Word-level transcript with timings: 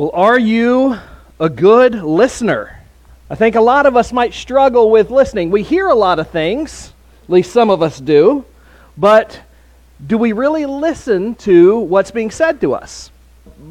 Well, 0.00 0.12
are 0.14 0.38
you 0.38 0.96
a 1.38 1.50
good 1.50 1.92
listener? 1.92 2.80
I 3.28 3.34
think 3.34 3.54
a 3.54 3.60
lot 3.60 3.84
of 3.84 3.98
us 3.98 4.14
might 4.14 4.32
struggle 4.32 4.90
with 4.90 5.10
listening. 5.10 5.50
We 5.50 5.62
hear 5.62 5.88
a 5.88 5.94
lot 5.94 6.18
of 6.18 6.30
things, 6.30 6.94
at 7.24 7.28
least 7.28 7.52
some 7.52 7.68
of 7.68 7.82
us 7.82 8.00
do, 8.00 8.46
but 8.96 9.38
do 10.06 10.16
we 10.16 10.32
really 10.32 10.64
listen 10.64 11.34
to 11.34 11.80
what's 11.80 12.12
being 12.12 12.30
said 12.30 12.62
to 12.62 12.72
us? 12.72 13.10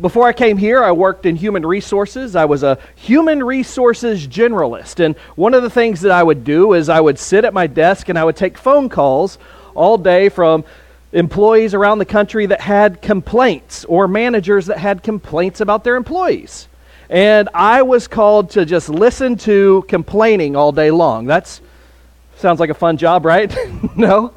Before 0.02 0.28
I 0.28 0.34
came 0.34 0.58
here, 0.58 0.84
I 0.84 0.92
worked 0.92 1.26
in 1.26 1.36
human 1.36 1.66
resources. 1.66 2.36
I 2.36 2.46
was 2.46 2.62
a 2.62 2.78
human 2.96 3.44
resources 3.44 4.28
generalist. 4.28 5.04
And 5.04 5.18
one 5.36 5.56
of 5.56 5.64
the 5.64 5.70
things 5.72 6.02
that 6.02 6.12
I 6.12 6.22
would 6.22 6.44
do 6.44 6.74
is 6.74 6.90
I 6.90 7.02
would 7.02 7.18
sit 7.18 7.44
at 7.44 7.56
my 7.56 7.66
desk 7.66 8.08
and 8.08 8.20
I 8.20 8.24
would 8.24 8.36
take 8.36 8.56
phone 8.56 8.88
calls 8.88 9.40
all 9.74 9.98
day 9.98 10.30
from 10.30 10.64
employees 11.12 11.74
around 11.74 12.00
the 12.00 12.06
country 12.06 12.46
that 12.46 12.62
had 12.62 13.02
complaints 13.02 13.86
or 13.86 14.08
managers 14.08 14.68
that 14.68 14.78
had 14.78 15.04
complaints 15.04 15.62
about 15.62 15.84
their 15.84 15.96
employees. 15.96 16.68
And 17.10 17.50
I 17.54 17.82
was 17.82 18.08
called 18.08 18.52
to 18.52 18.66
just 18.66 18.88
listen 18.88 19.36
to 19.38 19.84
complaining 19.88 20.56
all 20.56 20.72
day 20.72 20.92
long. 20.92 21.26
That 21.26 21.60
sounds 22.38 22.60
like 22.60 22.70
a 22.70 22.76
fun 22.76 22.98
job, 22.98 23.26
right? 23.26 23.54
no? 23.96 24.34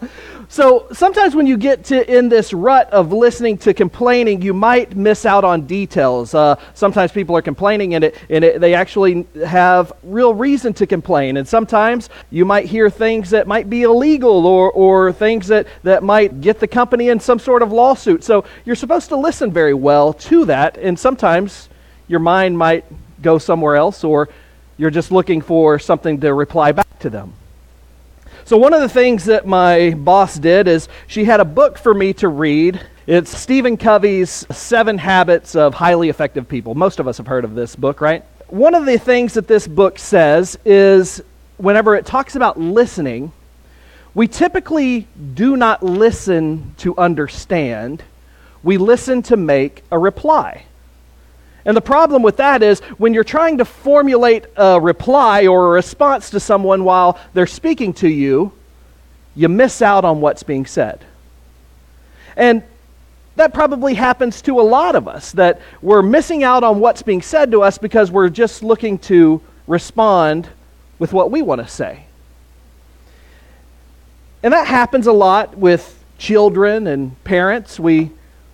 So 0.53 0.87
sometimes 0.93 1.35
when 1.35 1.47
you 1.47 1.57
get 1.57 1.85
to 1.85 2.15
in 2.15 2.29
this 2.29 2.53
rut 2.53 2.91
of 2.91 3.11
listening 3.11 3.57
to 3.65 3.73
complaining, 3.73 4.43
you 4.43 4.53
might 4.53 4.95
miss 4.95 5.25
out 5.25 5.45
on 5.45 5.63
details. 5.63 6.35
Uh, 6.35 6.57
sometimes 6.75 7.11
people 7.11 7.35
are 7.35 7.41
complaining, 7.41 7.95
and, 7.95 8.05
it, 8.05 8.19
and 8.29 8.45
it, 8.45 8.61
they 8.61 8.75
actually 8.75 9.27
have 9.47 9.95
real 10.03 10.35
reason 10.35 10.75
to 10.75 10.87
complain. 10.87 11.39
And 11.39 11.49
sometimes 11.49 12.11
you 12.31 12.45
might 12.45 12.67
hear 12.67 12.91
things 12.91 13.31
that 13.31 13.47
might 13.47 13.71
be 13.71 13.85
illegal 13.85 14.47
or, 14.47 14.71
or 14.73 15.11
things 15.11 15.47
that, 15.47 15.69
that 15.85 16.03
might 16.03 16.43
get 16.43 16.61
the 16.61 16.69
company 16.69 17.09
in 17.09 17.19
some 17.19 17.39
sort 17.39 17.63
of 17.63 17.73
lawsuit. 17.73 18.23
So 18.23 18.45
you're 18.67 18.77
supposed 18.77 19.09
to 19.09 19.17
listen 19.17 19.53
very 19.53 19.73
well 19.73 20.13
to 20.13 20.45
that, 20.45 20.77
and 20.77 20.99
sometimes 20.99 21.71
your 22.09 22.21
mind 22.21 22.59
might 22.59 22.85
go 23.23 23.39
somewhere 23.39 23.77
else, 23.77 24.05
or 24.05 24.29
you're 24.77 24.91
just 24.91 25.11
looking 25.11 25.41
for 25.41 25.79
something 25.79 26.21
to 26.21 26.35
reply 26.35 26.73
back 26.73 26.99
to 26.99 27.09
them. 27.09 27.33
So, 28.53 28.59
one 28.59 28.75
of 28.75 28.83
the 28.83 28.89
things 28.91 29.25
that 29.25 29.47
my 29.47 29.95
boss 29.95 30.39
did 30.39 30.69
is 30.69 30.87
she 31.07 31.25
had 31.25 31.41
a 31.41 31.45
book 31.47 31.79
for 31.79 31.95
me 31.95 32.13
to 32.13 32.29
read. 32.29 32.79
It's 33.07 33.35
Stephen 33.35 33.79
Covey's 33.79 34.47
Seven 34.51 34.99
Habits 34.99 35.57
of 35.57 35.73
Highly 35.73 36.11
Effective 36.11 36.47
People. 36.47 36.75
Most 36.75 37.01
of 37.01 37.09
us 37.09 37.17
have 37.17 37.27
heard 37.27 37.47
of 37.47 37.55
this 37.55 37.75
book, 37.75 38.03
right? 38.03 38.23
One 38.49 38.75
of 38.75 38.85
the 38.85 38.99
things 38.99 39.33
that 39.33 39.49
this 39.49 39.67
book 39.67 39.99
says 39.99 40.59
is 40.67 41.23
whenever 41.57 41.97
it 41.97 42.05
talks 42.05 42.37
about 42.37 42.61
listening, 42.61 43.33
we 44.13 44.29
typically 44.29 45.09
do 45.33 45.57
not 45.57 45.83
listen 45.83 46.75
to 46.77 46.95
understand, 46.99 48.03
we 48.63 48.77
listen 48.77 49.23
to 49.23 49.37
make 49.39 49.83
a 49.91 49.99
reply. 49.99 50.67
And 51.65 51.77
the 51.77 51.81
problem 51.83 52.23
with 52.23 52.39
that 52.39 52.63
is 52.63 52.81
when 52.99 53.15
you're 53.15 53.25
trying 53.25 53.59
to 53.59 53.65
formulate 53.65 54.47
a 54.57 54.81
reply 54.81 55.47
or 55.47 55.67
a 55.67 55.71
response 55.71 56.31
to 56.31 56.41
someone 56.41 56.85
while 56.85 57.19
they're 57.35 57.47
speaking 57.47 57.93
to 57.95 58.09
you, 58.09 58.53
you 59.35 59.49
miss 59.49 59.81
out 59.81 60.05
on 60.05 60.21
what's 60.21 60.43
being 60.43 60.67
said. 60.67 61.05
And 62.37 62.63
that 63.37 63.55
probably 63.55 63.95
happens 63.95 64.43
to 64.43 64.61
a 64.61 64.63
lot 64.63 64.95
of 64.95 65.09
us, 65.09 65.33
that 65.33 65.61
we're 65.81 66.03
missing 66.03 66.45
out 66.45 66.65
on 66.65 66.81
what's 66.81 67.03
being 67.03 67.23
said 67.23 67.51
to 67.53 67.63
us 67.63 67.79
because 67.79 68.11
we're 68.11 68.29
just 68.29 68.63
looking 68.63 68.99
to 68.99 69.41
respond 69.67 70.49
with 70.99 71.13
what 71.13 71.31
we 71.31 71.43
want 71.43 71.61
to 71.61 71.69
say. 71.69 72.05
And 74.43 74.53
that 74.53 74.67
happens 74.67 75.07
a 75.07 75.13
lot 75.13 75.57
with 75.57 76.05
children 76.19 76.87
and 76.87 77.23
parents. 77.25 77.79
We 77.81 78.11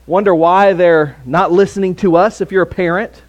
wonder 0.08 0.34
why 0.34 0.72
they're 0.72 1.16
not 1.26 1.52
listening 1.52 1.94
to 1.94 2.16
us 2.16 2.40
if 2.40 2.50
you're 2.50 2.62
a 2.62 2.66
parent. 2.66 3.22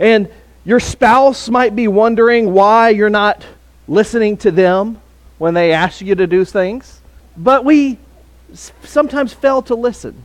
And 0.00 0.30
your 0.64 0.80
spouse 0.80 1.48
might 1.48 1.76
be 1.76 1.86
wondering 1.88 2.52
why 2.52 2.88
you're 2.88 3.10
not 3.10 3.44
listening 3.86 4.38
to 4.38 4.50
them 4.50 5.00
when 5.36 5.52
they 5.54 5.72
ask 5.72 6.00
you 6.00 6.14
to 6.14 6.26
do 6.26 6.44
things. 6.44 7.00
But 7.36 7.64
we 7.66 7.98
sometimes 8.82 9.34
fail 9.34 9.60
to 9.62 9.74
listen. 9.74 10.24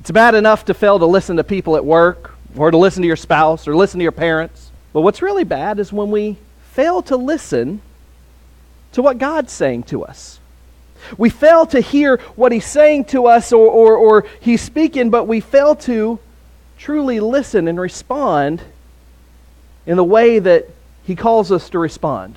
It's 0.00 0.12
bad 0.12 0.36
enough 0.36 0.64
to 0.66 0.74
fail 0.74 0.98
to 1.00 1.06
listen 1.06 1.36
to 1.38 1.44
people 1.44 1.76
at 1.76 1.84
work 1.84 2.34
or 2.56 2.70
to 2.70 2.76
listen 2.76 3.02
to 3.02 3.08
your 3.08 3.16
spouse 3.16 3.66
or 3.66 3.74
listen 3.74 3.98
to 3.98 4.04
your 4.04 4.12
parents. 4.12 4.70
But 4.92 5.00
what's 5.00 5.22
really 5.22 5.44
bad 5.44 5.80
is 5.80 5.92
when 5.92 6.12
we 6.12 6.38
fail 6.70 7.02
to 7.02 7.16
listen 7.16 7.80
to 8.92 9.02
what 9.02 9.18
God's 9.18 9.52
saying 9.52 9.84
to 9.84 10.04
us. 10.04 10.38
We 11.16 11.30
fail 11.30 11.66
to 11.66 11.80
hear 11.80 12.18
what 12.36 12.52
he's 12.52 12.66
saying 12.66 13.06
to 13.06 13.26
us 13.26 13.52
or, 13.52 13.66
or, 13.66 13.96
or 13.96 14.26
he's 14.40 14.62
speaking, 14.62 15.10
but 15.10 15.24
we 15.24 15.40
fail 15.40 15.74
to 15.76 16.18
truly 16.78 17.20
listen 17.20 17.68
and 17.68 17.80
respond 17.80 18.62
in 19.86 19.96
the 19.96 20.04
way 20.04 20.38
that 20.38 20.68
he 21.04 21.14
calls 21.14 21.52
us 21.52 21.68
to 21.70 21.78
respond. 21.78 22.36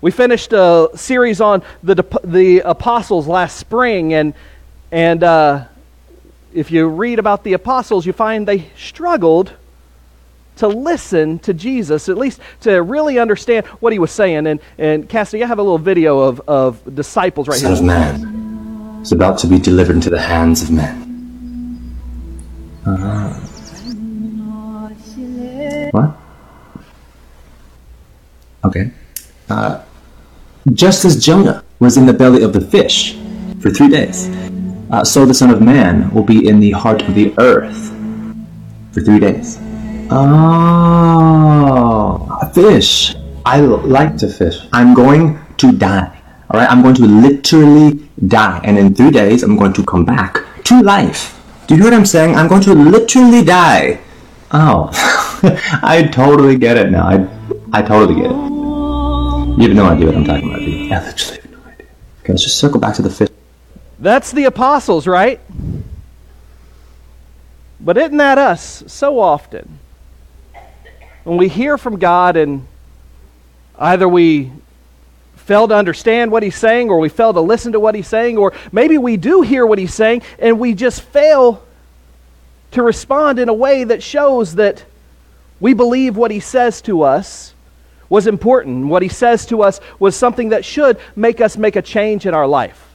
We 0.00 0.10
finished 0.12 0.52
a 0.52 0.90
series 0.94 1.40
on 1.40 1.62
the, 1.82 2.04
the 2.22 2.60
apostles 2.60 3.26
last 3.26 3.56
spring, 3.58 4.14
and, 4.14 4.32
and 4.92 5.24
uh, 5.24 5.64
if 6.54 6.70
you 6.70 6.86
read 6.86 7.18
about 7.18 7.42
the 7.42 7.54
apostles, 7.54 8.06
you 8.06 8.12
find 8.12 8.46
they 8.46 8.70
struggled 8.76 9.52
to 10.58 10.68
listen 10.68 11.38
to 11.40 11.54
Jesus, 11.54 12.08
at 12.08 12.18
least 12.18 12.40
to 12.60 12.82
really 12.82 13.18
understand 13.18 13.66
what 13.80 13.92
he 13.92 13.98
was 13.98 14.10
saying. 14.10 14.46
And, 14.46 14.60
and 14.76 15.08
Cassidy, 15.08 15.42
I 15.42 15.46
have 15.46 15.58
a 15.58 15.62
little 15.62 15.78
video 15.78 16.18
of, 16.20 16.40
of 16.48 16.94
disciples 16.94 17.48
right 17.48 17.58
Son 17.58 17.70
here. 17.70 17.76
Son 17.76 18.14
of 18.14 18.22
Man 18.22 19.02
is 19.02 19.12
about 19.12 19.38
to 19.38 19.46
be 19.46 19.58
delivered 19.58 19.96
into 19.96 20.10
the 20.10 20.20
hands 20.20 20.62
of 20.62 20.70
men. 20.70 21.04
Uh-huh. 22.86 23.34
What? 25.90 26.16
Okay. 28.64 28.90
Uh, 29.48 29.82
just 30.72 31.04
as 31.04 31.22
Jonah 31.24 31.64
was 31.78 31.96
in 31.96 32.06
the 32.06 32.12
belly 32.12 32.42
of 32.42 32.52
the 32.52 32.60
fish 32.60 33.16
for 33.60 33.70
three 33.70 33.88
days, 33.88 34.28
uh, 34.90 35.04
so 35.04 35.24
the 35.24 35.34
Son 35.34 35.50
of 35.50 35.62
Man 35.62 36.10
will 36.12 36.24
be 36.24 36.46
in 36.48 36.60
the 36.60 36.72
heart 36.72 37.02
of 37.02 37.14
the 37.14 37.32
earth 37.38 37.90
for 38.92 39.00
three 39.00 39.20
days. 39.20 39.58
Oh, 40.10 41.18
fish. 42.54 43.14
I 43.44 43.60
like 43.60 44.16
to 44.18 44.28
fish. 44.28 44.58
I'm 44.72 44.94
going 44.94 45.38
to 45.58 45.72
die. 45.72 46.14
All 46.50 46.60
right, 46.60 46.70
I'm 46.70 46.82
going 46.82 46.94
to 46.96 47.04
literally 47.06 48.08
die, 48.26 48.60
and 48.64 48.78
in 48.78 48.94
three 48.94 49.10
days, 49.10 49.42
I'm 49.42 49.56
going 49.56 49.74
to 49.74 49.84
come 49.84 50.04
back 50.04 50.38
to 50.64 50.80
life. 50.82 51.38
Do 51.66 51.74
you 51.74 51.82
hear 51.82 51.90
what 51.90 51.98
I'm 51.98 52.06
saying? 52.06 52.36
I'm 52.36 52.48
going 52.48 52.62
to 52.62 52.74
literally 52.74 53.44
die. 53.44 54.00
Oh, 54.50 54.88
I 55.82 56.08
totally 56.10 56.56
get 56.56 56.78
it 56.78 56.90
now. 56.90 57.06
I, 57.06 57.28
I 57.72 57.82
totally 57.82 58.14
get 58.20 58.30
it. 58.30 58.36
You 59.58 59.68
have 59.68 59.76
no 59.76 59.86
idea 59.86 60.06
what 60.06 60.16
I'm 60.16 60.24
talking 60.24 60.48
about, 60.48 60.60
do 60.60 60.70
you? 60.70 60.84
Yeah, 60.86 61.04
literally 61.04 61.40
have 61.42 61.50
no 61.50 61.58
idea. 61.68 61.86
Okay, 62.22 62.32
let's 62.32 62.44
just 62.44 62.58
circle 62.58 62.80
back 62.80 62.94
to 62.94 63.02
the 63.02 63.10
fish. 63.10 63.28
That's 63.98 64.32
the 64.32 64.44
apostles, 64.44 65.06
right? 65.06 65.40
But 67.80 67.98
isn't 67.98 68.16
that 68.16 68.38
us 68.38 68.84
so 68.86 69.18
often? 69.18 69.78
When 71.28 71.36
we 71.36 71.48
hear 71.48 71.76
from 71.76 71.98
God 71.98 72.38
and 72.38 72.66
either 73.78 74.08
we 74.08 74.50
fail 75.36 75.68
to 75.68 75.74
understand 75.74 76.32
what 76.32 76.42
he's 76.42 76.56
saying 76.56 76.88
or 76.88 76.98
we 76.98 77.10
fail 77.10 77.34
to 77.34 77.40
listen 77.42 77.72
to 77.72 77.80
what 77.80 77.94
he's 77.94 78.08
saying 78.08 78.38
or 78.38 78.54
maybe 78.72 78.96
we 78.96 79.18
do 79.18 79.42
hear 79.42 79.66
what 79.66 79.78
he's 79.78 79.92
saying 79.92 80.22
and 80.38 80.58
we 80.58 80.72
just 80.72 81.02
fail 81.02 81.62
to 82.70 82.82
respond 82.82 83.38
in 83.38 83.50
a 83.50 83.52
way 83.52 83.84
that 83.84 84.02
shows 84.02 84.54
that 84.54 84.86
we 85.60 85.74
believe 85.74 86.16
what 86.16 86.30
he 86.30 86.40
says 86.40 86.80
to 86.80 87.02
us 87.02 87.52
was 88.08 88.26
important. 88.26 88.86
What 88.86 89.02
he 89.02 89.10
says 89.10 89.44
to 89.46 89.62
us 89.62 89.80
was 89.98 90.16
something 90.16 90.48
that 90.48 90.64
should 90.64 90.98
make 91.14 91.42
us 91.42 91.58
make 91.58 91.76
a 91.76 91.82
change 91.82 92.24
in 92.24 92.32
our 92.32 92.46
life. 92.46 92.88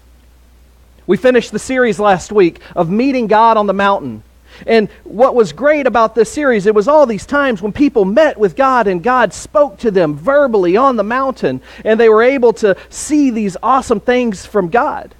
We 1.06 1.18
finished 1.18 1.52
the 1.52 1.60
series 1.60 2.00
last 2.00 2.32
week 2.32 2.62
of 2.76 2.90
meeting 2.90 3.28
God 3.28 3.58
on 3.58 3.68
the 3.68 3.74
mountain. 3.74 4.24
And 4.68 4.90
what 5.04 5.36
was 5.36 5.54
great 5.54 5.88
about 5.88 6.16
this 6.16 6.32
series, 6.32 6.66
it 6.66 6.76
was 6.76 6.88
all 6.88 7.06
these 7.06 7.26
times 7.26 7.62
when 7.62 7.72
people 7.72 8.06
met 8.06 8.38
with 8.38 8.56
God 8.56 8.88
and 8.88 9.04
God 9.04 9.34
spoke 9.34 9.78
to 9.80 9.92
them 9.92 10.16
verbally 10.16 10.78
on 10.78 10.96
the 10.96 11.04
mountain, 11.04 11.62
and 11.84 12.00
they 12.00 12.10
were 12.10 12.24
able 12.24 12.54
to 12.54 12.76
see 12.90 13.30
these 13.30 13.58
awesome 13.62 14.00
things 14.00 14.46
from 14.46 14.70
God. 14.70 15.14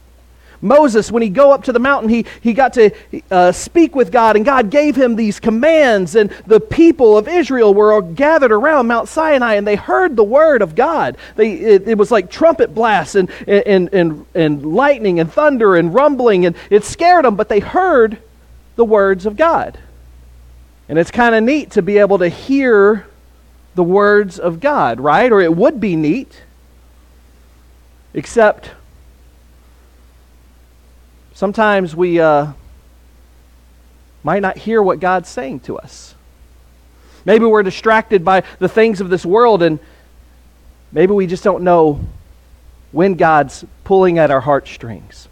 Moses, 0.64 1.12
when 1.12 1.22
he 1.22 1.28
go 1.28 1.52
up 1.52 1.66
to 1.66 1.74
the 1.74 1.80
mountain, 1.80 2.10
he, 2.10 2.26
he 2.40 2.54
got 2.54 2.74
to 2.74 2.90
uh, 3.30 3.52
speak 3.52 3.96
with 3.96 4.14
God, 4.14 4.38
and 4.38 4.46
God 4.46 4.70
gave 4.70 4.96
him 4.96 5.18
these 5.18 5.40
commands, 5.40 6.16
and 6.16 6.32
the 6.48 6.62
people 6.62 7.18
of 7.18 7.28
Israel 7.28 7.74
were 7.74 8.02
gathered 8.02 8.54
around 8.54 8.88
Mount 8.88 9.10
Sinai, 9.10 9.56
and 9.56 9.68
they 9.68 9.76
heard 9.76 10.16
the 10.16 10.24
word 10.24 10.62
of 10.62 10.74
God. 10.74 11.18
They, 11.36 11.52
it, 11.52 11.90
it 11.90 11.98
was 11.98 12.12
like 12.12 12.32
trumpet 12.32 12.74
blasts 12.74 13.16
and, 13.16 13.30
and, 13.46 13.94
and, 13.94 14.26
and 14.34 14.74
lightning 14.74 15.20
and 15.20 15.32
thunder 15.32 15.76
and 15.76 15.94
rumbling, 15.94 16.46
and 16.46 16.56
it 16.70 16.86
scared 16.86 17.26
them, 17.26 17.36
but 17.36 17.50
they 17.50 17.60
heard 17.60 18.18
the 18.76 18.86
words 18.86 19.26
of 19.26 19.36
God. 19.36 19.78
And 20.90 21.00
it's 21.00 21.12
kind 21.12 21.34
of 21.36 21.44
neat 21.44 21.72
to 21.72 21.82
be 21.82 21.98
able 21.98 22.20
to 22.20 22.30
hear 22.30 23.08
the 23.76 23.84
words 23.84 24.40
of 24.40 24.60
God, 24.60 25.00
right? 25.00 25.32
Or 25.32 25.42
it 25.42 25.56
would 25.56 25.80
be 25.80 25.96
neat, 25.96 26.44
except 28.14 28.72
sometimes 31.34 31.96
we, 31.96 32.20
uh, 32.20 32.54
might 34.24 34.42
not 34.42 34.58
hear 34.58 34.82
what 34.82 35.00
God's 35.00 35.30
saying 35.30 35.60
to 35.62 35.78
us. 35.78 36.16
Maybe 37.26 37.46
we're 37.46 37.64
distracted 37.64 38.26
by 38.26 38.44
the 38.60 38.70
things 38.70 39.02
of 39.02 39.10
this 39.10 39.26
world, 39.26 39.62
and 39.62 39.80
maybe 40.92 41.14
we 41.14 41.28
just 41.28 41.44
don't 41.44 41.64
know 41.64 42.00
when 42.92 43.16
God's 43.16 43.66
pulling 43.84 44.18
at 44.18 44.32
our 44.32 44.42
heartstrings. 44.42 45.28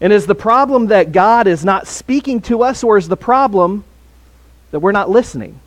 And 0.00 0.12
is 0.12 0.26
the 0.26 0.34
problem 0.34 0.86
that 0.88 1.12
God 1.12 1.46
is 1.46 1.64
not 1.64 1.86
speaking 1.86 2.40
to 2.42 2.62
us, 2.62 2.82
or 2.82 2.96
is 2.96 3.08
the 3.08 3.16
problem 3.16 3.84
that 4.70 4.80
we're 4.80 4.92
not 4.92 5.10
listening? 5.10 5.60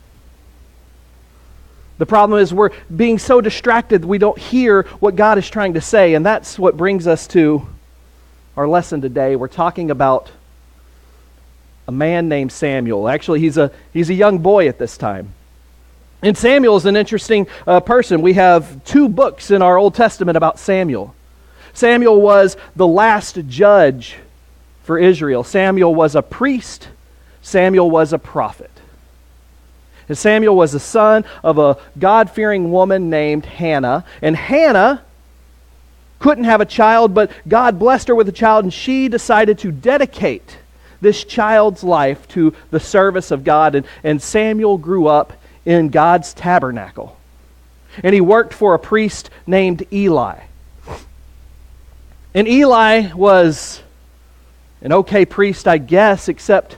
The 1.98 2.06
problem 2.06 2.40
is 2.40 2.52
we're 2.52 2.70
being 2.94 3.18
so 3.18 3.40
distracted 3.40 4.04
we 4.04 4.18
don't 4.18 4.38
hear 4.38 4.82
what 4.98 5.14
God 5.14 5.38
is 5.38 5.48
trying 5.48 5.74
to 5.74 5.80
say, 5.80 6.14
and 6.14 6.26
that's 6.26 6.58
what 6.58 6.76
brings 6.76 7.06
us 7.06 7.28
to 7.28 7.66
our 8.56 8.66
lesson 8.66 9.00
today. 9.00 9.36
We're 9.36 9.46
talking 9.46 9.90
about 9.90 10.30
a 11.86 11.92
man 11.92 12.28
named 12.28 12.50
Samuel. 12.50 13.08
Actually, 13.08 13.40
he's 13.40 13.56
a, 13.56 13.70
he's 13.92 14.10
a 14.10 14.14
young 14.14 14.38
boy 14.38 14.68
at 14.68 14.78
this 14.78 14.96
time. 14.96 15.32
And 16.22 16.36
Samuel 16.36 16.76
is 16.76 16.86
an 16.86 16.96
interesting 16.96 17.46
uh, 17.66 17.80
person. 17.80 18.22
We 18.22 18.32
have 18.32 18.82
two 18.84 19.08
books 19.08 19.50
in 19.50 19.62
our 19.62 19.76
Old 19.76 19.94
Testament 19.94 20.36
about 20.36 20.58
Samuel. 20.58 21.14
Samuel 21.74 22.20
was 22.20 22.56
the 22.74 22.86
last 22.86 23.38
judge 23.46 24.16
for 24.84 24.98
Israel. 24.98 25.42
Samuel 25.42 25.94
was 25.94 26.14
a 26.14 26.22
priest. 26.22 26.88
Samuel 27.42 27.90
was 27.90 28.12
a 28.12 28.18
prophet. 28.18 28.70
And 30.08 30.16
Samuel 30.16 30.54
was 30.54 30.72
the 30.72 30.80
son 30.80 31.24
of 31.42 31.58
a 31.58 31.78
God 31.98 32.30
fearing 32.30 32.70
woman 32.70 33.10
named 33.10 33.46
Hannah. 33.46 34.04
And 34.22 34.36
Hannah 34.36 35.02
couldn't 36.18 36.44
have 36.44 36.60
a 36.60 36.66
child, 36.66 37.14
but 37.14 37.30
God 37.48 37.78
blessed 37.78 38.08
her 38.08 38.14
with 38.14 38.28
a 38.28 38.32
child, 38.32 38.64
and 38.64 38.72
she 38.72 39.08
decided 39.08 39.58
to 39.58 39.72
dedicate 39.72 40.58
this 41.00 41.24
child's 41.24 41.84
life 41.84 42.26
to 42.28 42.54
the 42.70 42.80
service 42.80 43.30
of 43.30 43.44
God. 43.44 43.74
And, 43.74 43.86
and 44.02 44.22
Samuel 44.22 44.78
grew 44.78 45.06
up 45.06 45.32
in 45.64 45.88
God's 45.88 46.32
tabernacle. 46.34 47.18
And 48.02 48.14
he 48.14 48.20
worked 48.20 48.52
for 48.52 48.74
a 48.74 48.78
priest 48.78 49.30
named 49.46 49.86
Eli. 49.92 50.40
And 52.34 52.48
Eli 52.48 53.12
was 53.12 53.83
an 54.84 54.92
okay 54.92 55.24
priest, 55.24 55.66
I 55.66 55.78
guess, 55.78 56.28
except 56.28 56.76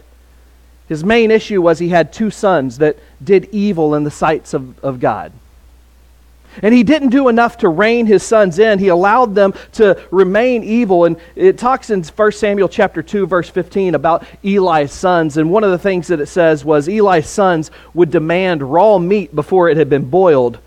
his 0.89 1.05
main 1.05 1.31
issue 1.31 1.61
was 1.61 1.79
he 1.79 1.89
had 1.89 2.13
two 2.13 2.31
sons 2.31 2.79
that 2.79 2.97
did 3.23 3.49
evil 3.51 3.95
in 3.95 4.05
the 4.05 4.11
sights 4.11 4.55
of, 4.55 4.83
of 4.85 5.01
God. 5.01 5.33
And 6.63 6.73
he 6.73 6.85
didn't 6.85 7.11
do 7.11 7.29
enough 7.29 7.59
to 7.59 7.69
rein 7.69 8.07
his 8.07 8.23
sons 8.23 8.59
in. 8.59 8.79
He 8.79 8.89
allowed 8.89 9.35
them 9.35 9.53
to 9.73 10.03
remain 10.11 10.63
evil. 10.63 11.05
And 11.05 11.17
it 11.35 11.59
talks 11.59 11.91
in 11.91 12.03
1 12.03 12.33
Samuel 12.33 12.69
chapter 12.69 13.03
2 13.03 13.27
verse 13.27 13.51
15 13.51 13.95
about 13.95 14.25
Eli's 14.43 14.93
sons. 14.93 15.37
And 15.37 15.51
one 15.51 15.65
of 15.65 15.71
the 15.71 15.79
things 15.79 16.07
that 16.07 16.21
it 16.21 16.27
says 16.27 16.65
was 16.65 16.89
Eli's 16.89 17.29
sons 17.29 17.71
would 17.93 18.11
demand 18.11 18.63
raw 18.63 18.97
meat 18.99 19.35
before 19.35 19.69
it 19.69 19.77
had 19.77 19.91
been 19.91 20.09
boiled 20.09 20.59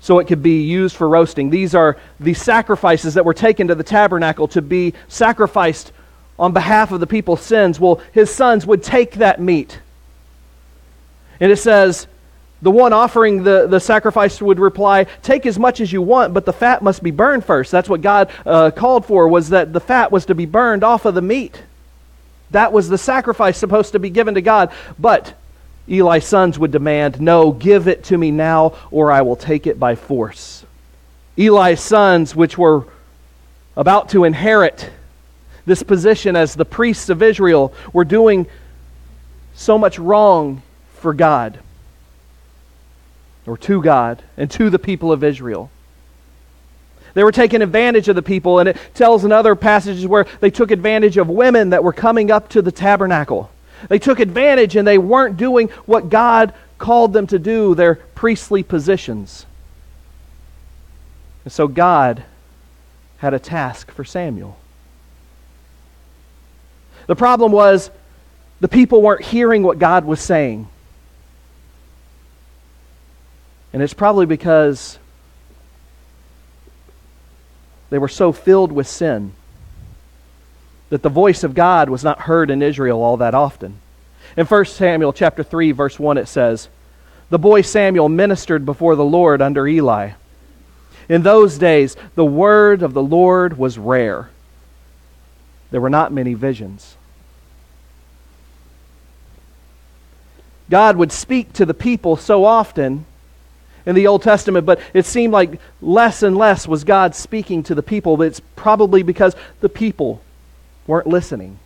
so 0.00 0.18
it 0.18 0.26
could 0.26 0.42
be 0.42 0.62
used 0.62 0.96
for 0.96 1.08
roasting. 1.08 1.50
These 1.50 1.74
are 1.74 1.96
the 2.20 2.34
sacrifices 2.34 3.14
that 3.14 3.24
were 3.24 3.34
taken 3.34 3.68
to 3.68 3.74
the 3.74 3.82
tabernacle 3.82 4.48
to 4.48 4.62
be 4.62 4.94
sacrificed 5.08 5.92
on 6.38 6.52
behalf 6.52 6.92
of 6.92 7.00
the 7.00 7.06
people's 7.06 7.42
sins. 7.42 7.80
Well, 7.80 8.00
his 8.12 8.32
sons 8.32 8.66
would 8.66 8.82
take 8.82 9.14
that 9.14 9.40
meat. 9.40 9.80
And 11.40 11.50
it 11.52 11.56
says, 11.56 12.06
the 12.60 12.70
one 12.70 12.92
offering 12.92 13.44
the, 13.44 13.66
the 13.68 13.78
sacrifice 13.78 14.42
would 14.42 14.58
reply, 14.58 15.04
Take 15.22 15.46
as 15.46 15.58
much 15.58 15.80
as 15.80 15.92
you 15.92 16.02
want, 16.02 16.34
but 16.34 16.44
the 16.44 16.52
fat 16.52 16.82
must 16.82 17.02
be 17.02 17.12
burned 17.12 17.44
first. 17.44 17.70
That's 17.70 17.88
what 17.88 18.00
God 18.00 18.30
uh, 18.44 18.72
called 18.72 19.06
for, 19.06 19.28
was 19.28 19.50
that 19.50 19.72
the 19.72 19.80
fat 19.80 20.10
was 20.10 20.26
to 20.26 20.34
be 20.34 20.46
burned 20.46 20.82
off 20.82 21.04
of 21.04 21.14
the 21.14 21.22
meat. 21.22 21.62
That 22.50 22.72
was 22.72 22.88
the 22.88 22.98
sacrifice 22.98 23.58
supposed 23.58 23.92
to 23.92 23.98
be 23.98 24.10
given 24.10 24.34
to 24.34 24.42
God. 24.42 24.72
But 24.98 25.34
Eli's 25.88 26.24
sons 26.24 26.58
would 26.58 26.72
demand, 26.72 27.20
No, 27.20 27.52
give 27.52 27.86
it 27.86 28.04
to 28.04 28.18
me 28.18 28.32
now, 28.32 28.74
or 28.90 29.12
I 29.12 29.22
will 29.22 29.36
take 29.36 29.66
it 29.66 29.78
by 29.78 29.94
force. 29.94 30.64
Eli's 31.36 31.80
sons, 31.80 32.34
which 32.34 32.58
were 32.58 32.84
about 33.76 34.08
to 34.08 34.24
inherit 34.24 34.90
this 35.68 35.82
position 35.82 36.34
as 36.34 36.54
the 36.54 36.64
priests 36.64 37.08
of 37.08 37.22
Israel, 37.22 37.72
were 37.92 38.04
doing 38.04 38.46
so 39.54 39.78
much 39.78 39.98
wrong 39.98 40.62
for 40.94 41.14
God 41.14 41.58
or 43.46 43.56
to 43.56 43.80
God 43.82 44.22
and 44.36 44.50
to 44.52 44.70
the 44.70 44.78
people 44.78 45.12
of 45.12 45.24
Israel. 45.24 45.70
They 47.14 47.24
were 47.24 47.32
taking 47.32 47.62
advantage 47.62 48.08
of 48.08 48.16
the 48.16 48.22
people, 48.22 48.58
and 48.58 48.68
it 48.68 48.76
tells 48.94 49.24
in 49.24 49.32
other 49.32 49.56
passages 49.56 50.06
where 50.06 50.26
they 50.40 50.50
took 50.50 50.70
advantage 50.70 51.16
of 51.16 51.28
women 51.28 51.70
that 51.70 51.82
were 51.82 51.92
coming 51.92 52.30
up 52.30 52.48
to 52.50 52.62
the 52.62 52.70
tabernacle. 52.70 53.50
They 53.88 53.98
took 53.98 54.20
advantage 54.20 54.76
and 54.76 54.86
they 54.86 54.98
weren't 54.98 55.36
doing 55.36 55.68
what 55.86 56.10
God 56.10 56.52
called 56.78 57.12
them 57.12 57.26
to 57.28 57.38
do, 57.38 57.74
their 57.74 57.96
priestly 57.96 58.62
positions. 58.62 59.46
And 61.44 61.52
so 61.52 61.66
God 61.66 62.24
had 63.18 63.34
a 63.34 63.38
task 63.38 63.90
for 63.90 64.04
Samuel. 64.04 64.56
The 67.08 67.16
problem 67.16 67.50
was 67.50 67.90
the 68.60 68.68
people 68.68 69.02
weren't 69.02 69.24
hearing 69.24 69.64
what 69.64 69.80
God 69.80 70.04
was 70.04 70.20
saying. 70.20 70.68
And 73.72 73.82
it's 73.82 73.94
probably 73.94 74.26
because 74.26 74.98
they 77.90 77.98
were 77.98 78.08
so 78.08 78.30
filled 78.30 78.70
with 78.70 78.86
sin 78.86 79.32
that 80.90 81.02
the 81.02 81.08
voice 81.08 81.44
of 81.44 81.54
God 81.54 81.88
was 81.88 82.04
not 82.04 82.20
heard 82.20 82.50
in 82.50 82.62
Israel 82.62 83.02
all 83.02 83.16
that 83.16 83.34
often. 83.34 83.80
In 84.36 84.44
1 84.44 84.64
Samuel 84.66 85.14
chapter 85.14 85.42
3 85.42 85.72
verse 85.72 85.98
1 85.98 86.18
it 86.18 86.28
says, 86.28 86.68
"The 87.30 87.38
boy 87.38 87.62
Samuel 87.62 88.10
ministered 88.10 88.66
before 88.66 88.96
the 88.96 89.04
Lord 89.04 89.40
under 89.40 89.66
Eli. 89.66 90.10
In 91.08 91.22
those 91.22 91.56
days 91.56 91.96
the 92.16 92.24
word 92.24 92.82
of 92.82 92.92
the 92.92 93.02
Lord 93.02 93.56
was 93.56 93.78
rare. 93.78 94.28
There 95.70 95.80
were 95.80 95.88
not 95.88 96.12
many 96.12 96.34
visions." 96.34 96.96
God 100.70 100.96
would 100.96 101.12
speak 101.12 101.52
to 101.54 101.66
the 101.66 101.74
people 101.74 102.16
so 102.16 102.44
often 102.44 103.06
in 103.86 103.94
the 103.94 104.06
Old 104.06 104.22
Testament, 104.22 104.66
but 104.66 104.80
it 104.92 105.06
seemed 105.06 105.32
like 105.32 105.60
less 105.80 106.22
and 106.22 106.36
less 106.36 106.68
was 106.68 106.84
God 106.84 107.14
speaking 107.14 107.62
to 107.64 107.74
the 107.74 107.82
people. 107.82 108.20
It's 108.20 108.40
probably 108.54 109.02
because 109.02 109.34
the 109.60 109.68
people 109.68 110.20
weren't 110.86 111.06
listening. 111.06 111.58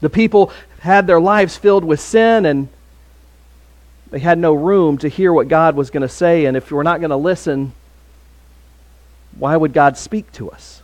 The 0.00 0.10
people 0.10 0.50
had 0.80 1.06
their 1.06 1.20
lives 1.20 1.56
filled 1.56 1.84
with 1.84 2.00
sin 2.00 2.46
and 2.46 2.68
they 4.10 4.18
had 4.18 4.38
no 4.38 4.54
room 4.54 4.98
to 4.98 5.08
hear 5.08 5.32
what 5.32 5.48
God 5.48 5.74
was 5.74 5.90
going 5.90 6.02
to 6.02 6.08
say. 6.08 6.46
And 6.46 6.56
if 6.56 6.70
we're 6.70 6.82
not 6.82 7.00
going 7.00 7.10
to 7.10 7.16
listen, 7.16 7.72
why 9.36 9.56
would 9.56 9.72
God 9.72 9.98
speak 9.98 10.30
to 10.32 10.50
us? 10.50 10.82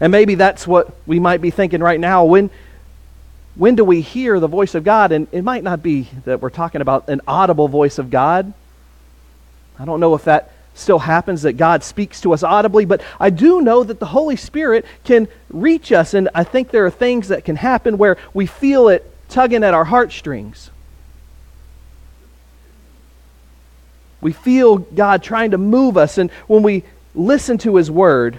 And 0.00 0.10
maybe 0.10 0.34
that's 0.34 0.66
what 0.66 0.94
we 1.06 1.18
might 1.18 1.40
be 1.40 1.50
thinking 1.50 1.80
right 1.80 2.00
now. 2.00 2.24
When, 2.24 2.50
when 3.58 3.74
do 3.74 3.84
we 3.84 4.00
hear 4.00 4.38
the 4.40 4.46
voice 4.46 4.74
of 4.76 4.84
God? 4.84 5.10
And 5.12 5.26
it 5.32 5.42
might 5.42 5.64
not 5.64 5.82
be 5.82 6.08
that 6.24 6.40
we're 6.40 6.48
talking 6.48 6.80
about 6.80 7.08
an 7.08 7.20
audible 7.26 7.66
voice 7.66 7.98
of 7.98 8.08
God. 8.08 8.54
I 9.78 9.84
don't 9.84 9.98
know 9.98 10.14
if 10.14 10.24
that 10.24 10.52
still 10.74 11.00
happens, 11.00 11.42
that 11.42 11.54
God 11.54 11.82
speaks 11.82 12.20
to 12.20 12.32
us 12.32 12.44
audibly, 12.44 12.84
but 12.84 13.02
I 13.18 13.30
do 13.30 13.60
know 13.60 13.82
that 13.82 13.98
the 13.98 14.06
Holy 14.06 14.36
Spirit 14.36 14.86
can 15.02 15.26
reach 15.50 15.90
us. 15.90 16.14
And 16.14 16.28
I 16.36 16.44
think 16.44 16.70
there 16.70 16.86
are 16.86 16.90
things 16.90 17.28
that 17.28 17.44
can 17.44 17.56
happen 17.56 17.98
where 17.98 18.16
we 18.32 18.46
feel 18.46 18.88
it 18.88 19.04
tugging 19.28 19.64
at 19.64 19.74
our 19.74 19.84
heartstrings. 19.84 20.70
We 24.20 24.32
feel 24.32 24.78
God 24.78 25.24
trying 25.24 25.50
to 25.50 25.58
move 25.58 25.96
us. 25.96 26.16
And 26.16 26.30
when 26.46 26.62
we 26.62 26.84
listen 27.12 27.58
to 27.58 27.74
His 27.74 27.90
Word, 27.90 28.38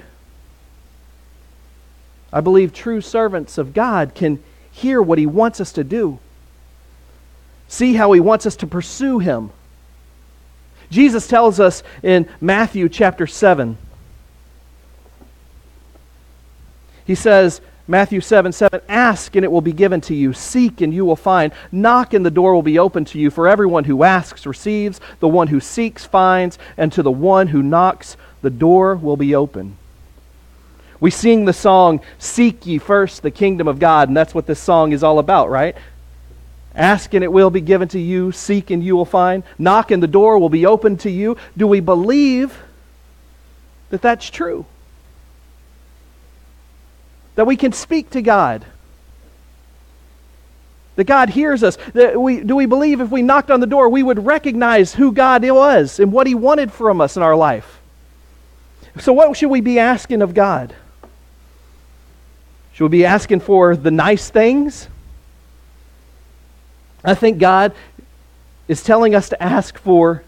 I 2.31 2.39
believe 2.39 2.73
true 2.73 3.01
servants 3.01 3.57
of 3.57 3.73
God 3.73 4.15
can 4.15 4.41
hear 4.79 5.01
what 5.01 5.17
He 5.17 5.25
wants 5.25 5.59
us 5.61 5.71
to 5.73 5.83
do, 5.83 6.19
see 7.67 7.93
how 7.93 8.11
He 8.11 8.19
wants 8.19 8.45
us 8.45 8.55
to 8.57 8.67
pursue 8.67 9.19
Him. 9.19 9.51
Jesus 10.89 11.27
tells 11.27 11.59
us 11.59 11.83
in 12.01 12.27
Matthew 12.41 12.89
chapter 12.89 13.27
7, 13.27 13.77
He 17.05 17.15
says, 17.15 17.61
Matthew 17.87 18.21
7 18.21 18.51
7, 18.51 18.81
ask 18.87 19.35
and 19.35 19.43
it 19.43 19.51
will 19.51 19.61
be 19.61 19.73
given 19.73 19.99
to 20.01 20.13
you. 20.13 20.31
Seek 20.31 20.79
and 20.79 20.93
you 20.93 21.05
will 21.05 21.15
find. 21.15 21.51
Knock 21.71 22.13
and 22.13 22.23
the 22.23 22.29
door 22.29 22.53
will 22.53 22.61
be 22.61 22.77
opened 22.77 23.07
to 23.07 23.19
you. 23.19 23.31
For 23.31 23.47
everyone 23.47 23.85
who 23.85 24.03
asks 24.03 24.45
receives, 24.45 25.01
the 25.19 25.27
one 25.27 25.47
who 25.47 25.59
seeks 25.59 26.05
finds, 26.05 26.59
and 26.77 26.93
to 26.93 27.01
the 27.01 27.09
one 27.09 27.47
who 27.47 27.63
knocks, 27.63 28.15
the 28.43 28.51
door 28.51 28.95
will 28.95 29.17
be 29.17 29.33
open. 29.33 29.75
We 30.99 31.11
sing 31.11 31.45
the 31.45 31.53
song, 31.53 32.01
Seek 32.17 32.65
ye 32.65 32.77
first 32.77 33.21
the 33.21 33.31
kingdom 33.31 33.67
of 33.67 33.79
God, 33.79 34.09
and 34.09 34.17
that's 34.17 34.35
what 34.35 34.45
this 34.45 34.59
song 34.59 34.91
is 34.91 35.03
all 35.03 35.19
about, 35.19 35.49
right? 35.49 35.75
Ask 36.75 37.13
and 37.13 37.23
it 37.23 37.31
will 37.31 37.49
be 37.49 37.61
given 37.61 37.87
to 37.89 37.99
you. 37.99 38.31
Seek 38.31 38.69
and 38.69 38.83
you 38.83 38.95
will 38.95 39.05
find. 39.05 39.43
Knock 39.57 39.91
and 39.91 40.03
the 40.03 40.07
door 40.07 40.37
will 40.39 40.49
be 40.49 40.65
opened 40.65 41.01
to 41.01 41.09
you. 41.09 41.37
Do 41.57 41.67
we 41.67 41.79
believe 41.79 42.57
that 43.89 44.01
that's 44.01 44.29
true? 44.29 44.65
that 47.39 47.45
we 47.45 47.55
can 47.55 47.71
speak 47.71 48.09
to 48.09 48.21
God. 48.21 48.65
That 50.97 51.05
God 51.05 51.29
hears 51.29 51.63
us. 51.63 51.77
That 51.93 52.19
we, 52.19 52.41
do 52.41 52.53
we 52.53 52.65
believe 52.65 52.99
if 52.99 53.11
we 53.11 53.21
knocked 53.21 53.49
on 53.49 53.61
the 53.61 53.65
door, 53.65 53.87
we 53.87 54.03
would 54.03 54.25
recognize 54.25 54.93
who 54.93 55.13
God 55.13 55.49
was 55.49 56.01
and 56.01 56.11
what 56.11 56.27
He 56.27 56.35
wanted 56.35 56.69
from 56.69 56.99
us 56.99 57.15
in 57.15 57.23
our 57.23 57.37
life? 57.37 57.79
So, 58.99 59.13
what 59.13 59.37
should 59.37 59.49
we 59.49 59.61
be 59.61 59.79
asking 59.79 60.21
of 60.21 60.33
God? 60.33 60.75
Should 62.79 62.85
we 62.85 62.99
be 62.99 63.05
asking 63.05 63.41
for 63.41 63.75
the 63.75 63.91
nice 63.91 64.29
things? 64.29 64.87
I 67.03 67.13
think 67.13 67.37
God 67.37 67.73
is 68.69 68.81
telling 68.81 69.13
us 69.13 69.27
to 69.27 69.43
ask 69.43 69.77
for 69.77 70.23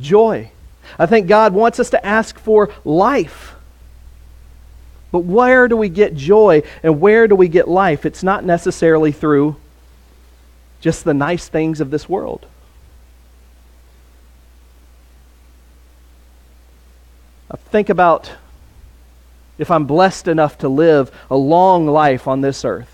joy. 0.00 0.50
I 0.98 1.04
think 1.04 1.26
God 1.26 1.52
wants 1.52 1.78
us 1.78 1.90
to 1.90 2.02
ask 2.02 2.38
for 2.38 2.70
life. 2.82 3.56
But 5.12 5.24
where 5.24 5.68
do 5.68 5.76
we 5.76 5.90
get 5.90 6.14
joy 6.14 6.62
and 6.82 6.98
where 6.98 7.28
do 7.28 7.36
we 7.36 7.46
get 7.46 7.68
life? 7.68 8.06
It's 8.06 8.22
not 8.22 8.42
necessarily 8.42 9.12
through 9.12 9.56
just 10.80 11.04
the 11.04 11.12
nice 11.12 11.46
things 11.46 11.82
of 11.82 11.90
this 11.90 12.08
world. 12.08 12.46
I 17.50 17.58
think 17.58 17.90
about 17.90 18.32
if 19.58 19.70
I'm 19.70 19.86
blessed 19.86 20.28
enough 20.28 20.58
to 20.58 20.68
live 20.68 21.10
a 21.30 21.36
long 21.36 21.86
life 21.86 22.28
on 22.28 22.40
this 22.40 22.64
earth. 22.64 22.92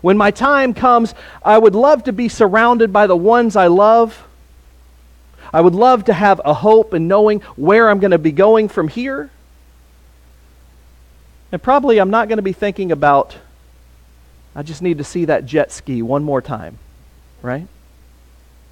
When 0.00 0.16
my 0.16 0.30
time 0.30 0.74
comes, 0.74 1.14
I 1.42 1.58
would 1.58 1.74
love 1.74 2.04
to 2.04 2.12
be 2.12 2.28
surrounded 2.28 2.92
by 2.92 3.06
the 3.06 3.16
ones 3.16 3.56
I 3.56 3.66
love. 3.66 4.26
I 5.52 5.60
would 5.60 5.74
love 5.74 6.04
to 6.04 6.12
have 6.12 6.40
a 6.44 6.54
hope 6.54 6.94
in 6.94 7.08
knowing 7.08 7.40
where 7.56 7.88
I'm 7.88 7.98
going 8.00 8.12
to 8.12 8.18
be 8.18 8.32
going 8.32 8.68
from 8.68 8.88
here. 8.88 9.30
And 11.50 11.62
probably 11.62 11.98
I'm 11.98 12.10
not 12.10 12.28
going 12.28 12.36
to 12.36 12.42
be 12.42 12.52
thinking 12.52 12.92
about, 12.92 13.36
I 14.54 14.62
just 14.62 14.82
need 14.82 14.98
to 14.98 15.04
see 15.04 15.24
that 15.26 15.46
jet 15.46 15.72
ski 15.72 16.02
one 16.02 16.22
more 16.22 16.42
time, 16.42 16.78
right? 17.42 17.66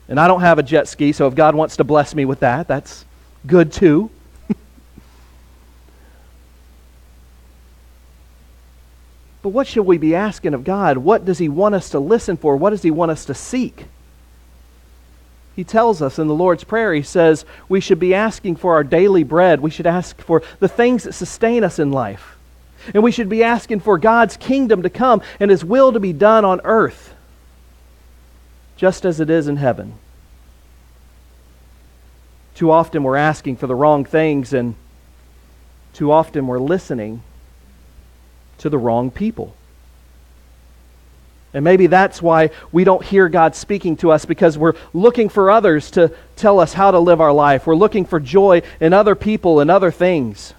And 0.09 0.21
I 0.21 0.29
don't 0.29 0.43
have 0.43 0.59
a 0.59 0.63
jet 0.63 0.87
ski, 0.87 1.13
so 1.13 1.27
if 1.27 1.35
God 1.35 1.55
wants 1.55 1.79
to 1.79 1.85
bless 1.85 2.15
me 2.15 2.25
with 2.25 2.41
that, 2.41 2.69
that's 2.69 3.05
good 3.47 3.73
too. 3.73 4.11
But 9.47 9.51
what 9.51 9.69
should 9.69 9.85
we 9.87 9.97
be 9.97 10.13
asking 10.13 10.55
of 10.55 10.65
God? 10.65 10.99
What 10.99 11.25
does 11.25 11.39
He 11.39 11.49
want 11.49 11.77
us 11.77 11.91
to 11.91 12.01
listen 12.01 12.37
for? 12.37 12.57
What 12.57 12.71
does 12.71 12.83
He 12.83 12.91
want 12.91 13.13
us 13.13 13.25
to 13.27 13.33
seek? 13.33 13.85
He 15.55 15.63
tells 15.63 16.03
us 16.03 16.19
in 16.19 16.27
the 16.27 16.35
Lord's 16.35 16.65
Prayer, 16.65 16.93
He 16.93 17.03
says 17.03 17.45
we 17.69 17.79
should 17.79 18.01
be 18.01 18.13
asking 18.13 18.57
for 18.57 18.75
our 18.75 18.83
daily 18.83 19.23
bread. 19.23 19.61
We 19.61 19.71
should 19.71 19.87
ask 19.87 20.21
for 20.21 20.43
the 20.59 20.67
things 20.67 21.05
that 21.05 21.13
sustain 21.13 21.63
us 21.63 21.79
in 21.79 21.93
life. 21.93 22.37
And 22.93 23.05
we 23.05 23.13
should 23.13 23.29
be 23.29 23.45
asking 23.45 23.79
for 23.79 23.99
God's 23.99 24.37
kingdom 24.37 24.83
to 24.83 24.91
come 24.91 25.23
and 25.39 25.49
His 25.49 25.65
will 25.65 25.93
to 25.93 26.01
be 26.01 26.13
done 26.13 26.45
on 26.45 26.61
earth, 26.65 27.15
just 28.77 29.05
as 29.05 29.21
it 29.21 29.31
is 29.31 29.47
in 29.47 29.59
heaven. 29.59 29.95
Too 32.57 32.73
often 32.73 33.05
we're 33.05 33.15
asking 33.15 33.59
for 33.59 33.69
the 33.69 33.77
wrong 33.77 34.05
things, 34.05 34.53
and 34.53 34.75
too 35.93 36.11
often 36.11 36.49
we're 36.49 36.59
listening 36.59 37.23
to 38.59 38.71
the 38.71 38.79
wrong 38.79 39.11
people. 39.11 39.55
And 41.57 41.65
maybe 41.65 41.87
that's 41.87 42.21
why 42.21 42.51
we 42.71 42.85
don't 42.85 43.03
hear 43.03 43.31
God 43.31 43.57
speaking 43.57 43.97
to 43.99 44.13
us 44.13 44.27
because 44.27 44.59
we're 44.59 44.75
looking 44.93 45.31
for 45.31 45.51
others 45.51 45.91
to 45.93 46.13
tell 46.37 46.61
us 46.61 46.75
how 46.75 46.91
to 46.91 46.99
live 46.99 47.21
our 47.21 47.33
life. 47.33 47.67
We're 47.67 47.77
looking 47.77 48.05
for 48.05 48.21
joy 48.21 48.61
in 48.79 48.93
other 48.93 49.15
people 49.15 49.61
and 49.61 49.71
other 49.71 49.91
things. 49.91 50.53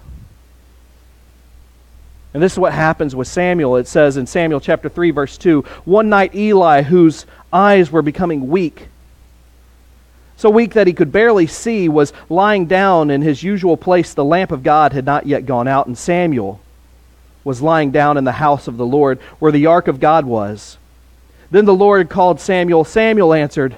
And 2.34 2.42
this 2.42 2.54
is 2.54 2.58
what 2.58 2.72
happens 2.72 3.14
with 3.14 3.28
Samuel. 3.28 3.76
It 3.76 3.86
says 3.86 4.16
in 4.16 4.26
Samuel 4.26 4.60
chapter 4.60 4.88
3, 4.88 5.12
verse 5.12 5.38
2 5.38 5.62
One 5.84 6.08
night 6.08 6.34
Eli, 6.34 6.82
whose 6.82 7.26
eyes 7.52 7.92
were 7.92 8.02
becoming 8.02 8.48
weak, 8.48 8.88
so 10.36 10.50
weak 10.50 10.74
that 10.74 10.86
he 10.86 10.92
could 10.92 11.10
barely 11.10 11.46
see, 11.46 11.88
was 11.88 12.12
lying 12.28 12.66
down 12.66 13.10
in 13.10 13.22
his 13.22 13.42
usual 13.42 13.76
place. 13.76 14.14
The 14.14 14.24
lamp 14.24 14.52
of 14.52 14.62
God 14.62 14.92
had 14.92 15.04
not 15.04 15.26
yet 15.26 15.46
gone 15.46 15.66
out, 15.66 15.86
and 15.86 15.96
Samuel 15.96 16.60
was 17.44 17.62
lying 17.62 17.90
down 17.90 18.16
in 18.16 18.24
the 18.24 18.32
house 18.32 18.68
of 18.68 18.76
the 18.76 18.86
Lord, 18.86 19.18
where 19.38 19.52
the 19.52 19.66
ark 19.66 19.88
of 19.88 20.00
God 20.00 20.24
was. 20.24 20.78
Then 21.50 21.64
the 21.64 21.74
Lord 21.74 22.10
called 22.10 22.40
Samuel. 22.40 22.84
Samuel 22.84 23.32
answered, 23.32 23.76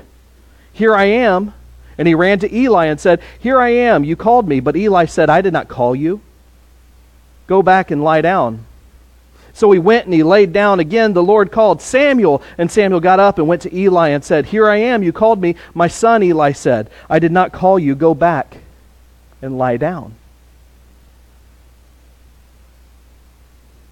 Here 0.73 0.95
I 0.95 1.05
am. 1.05 1.55
And 1.99 2.09
he 2.09 2.15
ran 2.15 2.39
to 2.39 2.55
Eli 2.55 2.87
and 2.87 2.99
said, 2.99 3.21
Here 3.39 3.61
I 3.61 3.69
am. 3.69 4.05
You 4.05 4.17
called 4.17 4.49
me. 4.49 4.61
But 4.61 4.77
Eli 4.77 5.05
said, 5.05 5.31
I 5.31 5.41
did 5.41 5.53
not 5.53 5.69
call 5.69 5.95
you. 5.95 6.21
Go 7.47 7.63
back 7.63 7.91
and 7.91 8.03
lie 8.03 8.23
down. 8.23 8.65
So 9.53 9.71
he 9.73 9.79
went 9.79 10.07
and 10.07 10.15
he 10.15 10.23
laid 10.23 10.53
down 10.53 10.81
again. 10.81 11.13
The 11.13 11.23
Lord 11.23 11.53
called 11.53 11.83
Samuel, 11.83 12.43
and 12.57 12.71
Samuel 12.71 13.01
got 13.01 13.21
up 13.21 13.39
and 13.39 13.47
went 13.47 13.63
to 13.63 13.77
Eli 13.77 14.09
and 14.09 14.25
said, 14.25 14.47
Here 14.47 14.69
I 14.69 14.77
am, 14.77 15.03
you 15.03 15.13
called 15.13 15.41
me. 15.41 15.57
My 15.75 15.89
son, 15.89 16.23
Eli 16.23 16.53
said, 16.53 16.89
I 17.09 17.19
did 17.19 17.33
not 17.33 17.53
call 17.53 17.79
you. 17.79 17.95
Go 17.95 18.15
back 18.15 18.59
and 19.43 19.59
lie 19.59 19.77
down. 19.77 20.15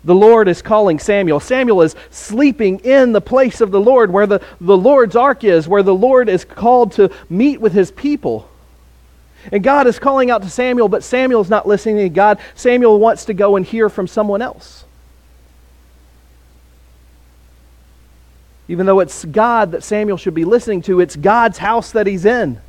The 0.08 0.14
Lord 0.14 0.48
is 0.48 0.62
calling 0.62 0.98
Samuel. 0.98 1.38
Samuel 1.38 1.82
is 1.82 1.94
sleeping 2.08 2.78
in 2.78 3.12
the 3.12 3.20
place 3.20 3.60
of 3.60 3.70
the 3.70 3.78
Lord 3.78 4.10
where 4.10 4.26
the, 4.26 4.40
the 4.58 4.74
Lord's 4.74 5.14
ark 5.14 5.44
is, 5.44 5.68
where 5.68 5.82
the 5.82 5.94
Lord 5.94 6.30
is 6.30 6.46
called 6.46 6.92
to 6.92 7.12
meet 7.28 7.60
with 7.60 7.74
his 7.74 7.90
people. 7.90 8.48
And 9.52 9.62
God 9.62 9.86
is 9.86 9.98
calling 9.98 10.30
out 10.30 10.40
to 10.44 10.48
Samuel, 10.48 10.88
but 10.88 11.04
Samuel's 11.04 11.50
not 11.50 11.68
listening 11.68 11.98
to 11.98 12.08
God. 12.08 12.38
Samuel 12.54 12.98
wants 12.98 13.26
to 13.26 13.34
go 13.34 13.56
and 13.56 13.66
hear 13.66 13.90
from 13.90 14.06
someone 14.06 14.40
else. 14.40 14.86
Even 18.66 18.86
though 18.86 19.00
it's 19.00 19.26
God 19.26 19.72
that 19.72 19.84
Samuel 19.84 20.16
should 20.16 20.32
be 20.32 20.46
listening 20.46 20.80
to, 20.82 21.00
it's 21.00 21.16
God's 21.16 21.58
house 21.58 21.92
that 21.92 22.06
he's 22.06 22.24
in. 22.24 22.62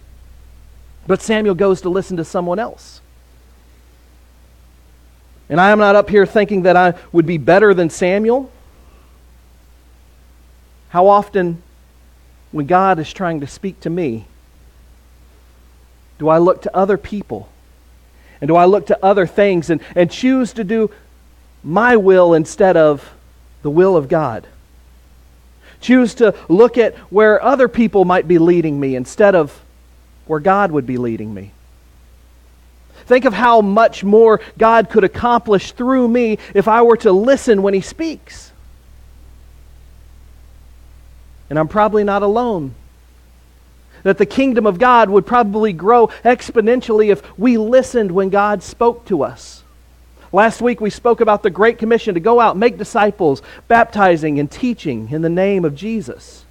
But 1.08 1.22
Samuel 1.22 1.56
goes 1.56 1.80
to 1.84 1.90
listen 1.90 2.18
to 2.18 2.26
someone 2.26 2.60
else. 2.60 2.99
And 5.50 5.60
I 5.60 5.72
am 5.72 5.80
not 5.80 5.96
up 5.96 6.10
here 6.10 6.26
thinking 6.26 6.64
that 6.64 6.78
I 6.78 6.94
would 7.12 7.26
be 7.26 7.38
better 7.38 7.74
than 7.74 7.90
Samuel. 7.90 8.52
How 10.90 11.08
often, 11.08 11.62
when 12.52 12.68
God 12.68 13.00
is 13.00 13.12
trying 13.12 13.40
to 13.42 13.48
speak 13.48 13.80
to 13.82 13.90
me, 13.90 14.26
do 16.20 16.30
I 16.30 16.38
look 16.38 16.64
to 16.64 16.76
other 16.76 16.98
people? 16.98 17.50
And 18.42 18.48
do 18.48 18.56
I 18.56 18.66
look 18.66 18.88
to 18.88 19.04
other 19.04 19.26
things 19.26 19.70
and, 19.70 19.82
and 19.96 20.12
choose 20.12 20.54
to 20.54 20.64
do 20.64 20.92
my 21.64 21.98
will 21.98 22.34
instead 22.34 22.78
of 22.78 23.14
the 23.64 23.70
will 23.70 23.98
of 23.98 24.08
God? 24.08 24.48
Choose 25.82 26.14
to 26.16 26.36
look 26.48 26.78
at 26.78 26.96
where 27.12 27.42
other 27.42 27.68
people 27.68 28.06
might 28.06 28.28
be 28.28 28.38
leading 28.38 28.80
me 28.80 28.96
instead 28.96 29.36
of 29.36 29.62
where 30.26 30.40
God 30.40 30.72
would 30.72 30.86
be 30.86 30.98
leading 30.98 31.34
me. 31.34 31.52
Think 33.10 33.26
of 33.26 33.34
how 33.34 33.62
much 33.62 34.04
more 34.04 34.40
God 34.60 34.92
could 34.92 35.04
accomplish 35.04 35.72
through 35.72 36.08
me 36.08 36.38
if 36.54 36.68
I 36.68 36.84
were 36.84 36.98
to 36.98 37.12
listen 37.12 37.64
when 37.64 37.74
He 37.74 37.82
speaks. 37.82 38.52
And 41.50 41.58
I'm 41.58 41.68
probably 41.68 42.04
not 42.04 42.22
alone 42.22 42.76
that 44.04 44.20
the 44.20 44.28
kingdom 44.28 44.68
of 44.68 44.78
God 44.78 45.10
would 45.10 45.26
probably 45.26 45.74
grow 45.74 46.06
exponentially 46.24 47.12
if 47.12 47.24
we 47.36 47.58
listened 47.58 48.12
when 48.12 48.30
God 48.30 48.62
spoke 48.62 49.06
to 49.06 49.24
us. 49.24 49.64
Last 50.32 50.62
week 50.62 50.80
we 50.80 50.92
spoke 50.92 51.20
about 51.20 51.42
the 51.42 51.50
Great 51.50 51.80
Commission 51.80 52.14
to 52.14 52.20
go 52.20 52.40
out, 52.40 52.58
make 52.58 52.78
disciples, 52.78 53.42
baptizing 53.68 54.40
and 54.40 54.52
teaching 54.52 55.10
in 55.10 55.24
the 55.24 55.30
name 55.30 55.66
of 55.66 55.74
Jesus. 55.74 56.46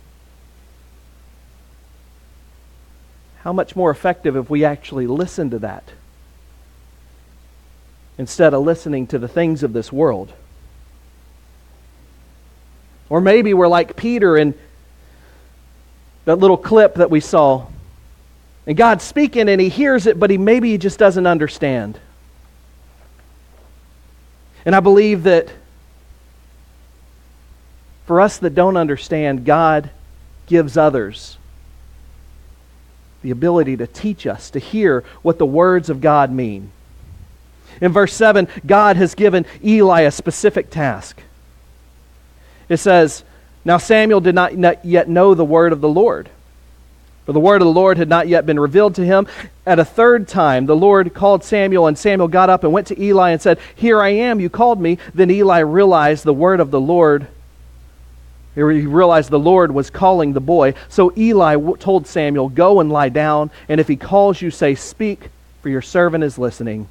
How 3.42 3.52
much 3.52 3.76
more 3.76 3.92
effective 3.92 4.34
if 4.34 4.50
we 4.50 4.64
actually 4.64 5.06
listen 5.06 5.50
to 5.50 5.60
that 5.60 5.92
instead 8.18 8.52
of 8.52 8.62
listening 8.62 9.06
to 9.06 9.18
the 9.18 9.28
things 9.28 9.62
of 9.62 9.72
this 9.72 9.92
world? 9.92 10.32
Or 13.08 13.20
maybe 13.20 13.54
we're 13.54 13.68
like 13.68 13.96
Peter 13.96 14.36
in 14.36 14.54
that 16.24 16.36
little 16.36 16.58
clip 16.58 16.96
that 16.96 17.10
we 17.10 17.20
saw. 17.20 17.66
And 18.66 18.76
God's 18.76 19.04
speaking 19.04 19.48
and 19.48 19.60
he 19.60 19.70
hears 19.70 20.06
it, 20.06 20.20
but 20.20 20.28
he 20.28 20.36
maybe 20.36 20.72
he 20.72 20.78
just 20.78 20.98
doesn't 20.98 21.26
understand. 21.26 21.98
And 24.66 24.76
I 24.76 24.80
believe 24.80 25.22
that 25.22 25.50
for 28.04 28.20
us 28.20 28.38
that 28.38 28.54
don't 28.54 28.76
understand, 28.76 29.46
God 29.46 29.90
gives 30.46 30.76
others 30.76 31.38
the 33.22 33.30
ability 33.30 33.76
to 33.78 33.86
teach 33.86 34.26
us, 34.26 34.50
to 34.50 34.58
hear 34.58 35.04
what 35.22 35.38
the 35.38 35.46
words 35.46 35.88
of 35.90 36.00
God 36.00 36.30
mean. 36.30 36.70
In 37.80 37.92
verse 37.92 38.12
7, 38.14 38.48
God 38.66 38.96
has 38.96 39.14
given 39.14 39.46
Eli 39.64 40.02
a 40.02 40.10
specific 40.10 40.70
task. 40.70 41.22
It 42.68 42.78
says, 42.78 43.24
now 43.64 43.76
Samuel 43.78 44.20
did 44.20 44.34
not 44.34 44.84
yet 44.84 45.08
know 45.08 45.34
the 45.34 45.44
word 45.44 45.72
of 45.72 45.80
the 45.80 45.88
Lord. 45.88 46.30
For 47.26 47.32
the 47.32 47.40
word 47.40 47.60
of 47.60 47.66
the 47.66 47.72
Lord 47.72 47.98
had 47.98 48.08
not 48.08 48.26
yet 48.26 48.46
been 48.46 48.58
revealed 48.58 48.94
to 48.94 49.04
him 49.04 49.26
At 49.66 49.78
a 49.78 49.84
third 49.84 50.26
time, 50.26 50.64
the 50.64 50.74
Lord 50.74 51.12
called 51.12 51.44
Samuel, 51.44 51.86
and 51.86 51.98
Samuel 51.98 52.28
got 52.28 52.48
up 52.48 52.64
and 52.64 52.72
went 52.72 52.86
to 52.86 52.98
Eli 52.98 53.32
and 53.32 53.42
said, 53.42 53.58
Here 53.76 54.00
I 54.00 54.08
am, 54.08 54.40
you 54.40 54.48
called 54.48 54.80
me. 54.80 54.96
Then 55.12 55.30
Eli 55.30 55.58
realized 55.58 56.24
the 56.24 56.32
word 56.32 56.60
of 56.60 56.70
the 56.70 56.80
Lord. 56.80 57.26
He 58.54 58.62
realized 58.62 59.28
the 59.28 59.38
Lord 59.38 59.72
was 59.72 59.90
calling 59.90 60.32
the 60.32 60.40
boy. 60.40 60.72
So 60.88 61.12
Eli 61.18 61.56
told 61.78 62.06
Samuel, 62.06 62.48
Go 62.48 62.80
and 62.80 62.90
lie 62.90 63.10
down, 63.10 63.50
and 63.68 63.78
if 63.78 63.88
he 63.88 63.96
calls 63.96 64.40
you, 64.40 64.50
say, 64.50 64.74
Speak, 64.74 65.28
for 65.60 65.68
your 65.68 65.82
servant 65.82 66.24
is 66.24 66.38
listening. 66.38 66.88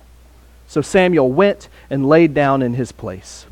So 0.68 0.82
Samuel 0.82 1.32
went 1.32 1.70
and 1.90 2.08
laid 2.08 2.34
down 2.34 2.62
in 2.62 2.74
his 2.74 2.92
place. 2.92 3.46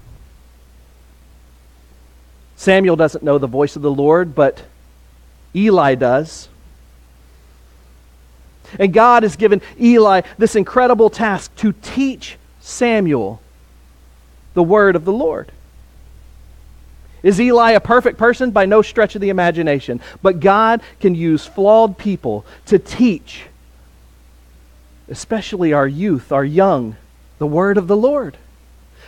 Samuel 2.56 2.96
doesn't 2.96 3.24
know 3.24 3.38
the 3.38 3.48
voice 3.48 3.76
of 3.76 3.82
the 3.82 3.92
Lord, 3.92 4.36
but 4.36 4.64
Eli 5.56 5.96
does. 5.96 6.50
And 8.80 8.94
God 8.94 9.24
has 9.24 9.36
given 9.36 9.62
Eli 9.80 10.22
this 10.38 10.56
incredible 10.56 11.10
task 11.10 11.56
to 11.58 11.74
teach 11.74 12.38
Samuel 12.60 13.42
the 14.54 14.64
word 14.64 14.96
of 14.96 15.06
the 15.06 15.14
Lord. 15.14 15.52
Is 17.24 17.40
Eli 17.42 17.72
a 17.72 17.80
perfect 17.80 18.18
person? 18.18 18.52
By 18.52 18.66
no 18.66 18.82
stretch 18.82 19.16
of 19.16 19.22
the 19.22 19.30
imagination. 19.30 20.00
But 20.22 20.40
God 20.40 20.82
can 21.00 21.16
use 21.16 21.46
flawed 21.46 21.98
people 21.98 22.46
to 22.68 22.78
teach, 22.78 23.46
especially 25.10 25.74
our 25.74 25.88
youth, 25.88 26.32
our 26.32 26.46
young, 26.46 26.96
the 27.38 27.48
word 27.48 27.78
of 27.78 27.88
the 27.88 27.98
Lord 27.98 28.38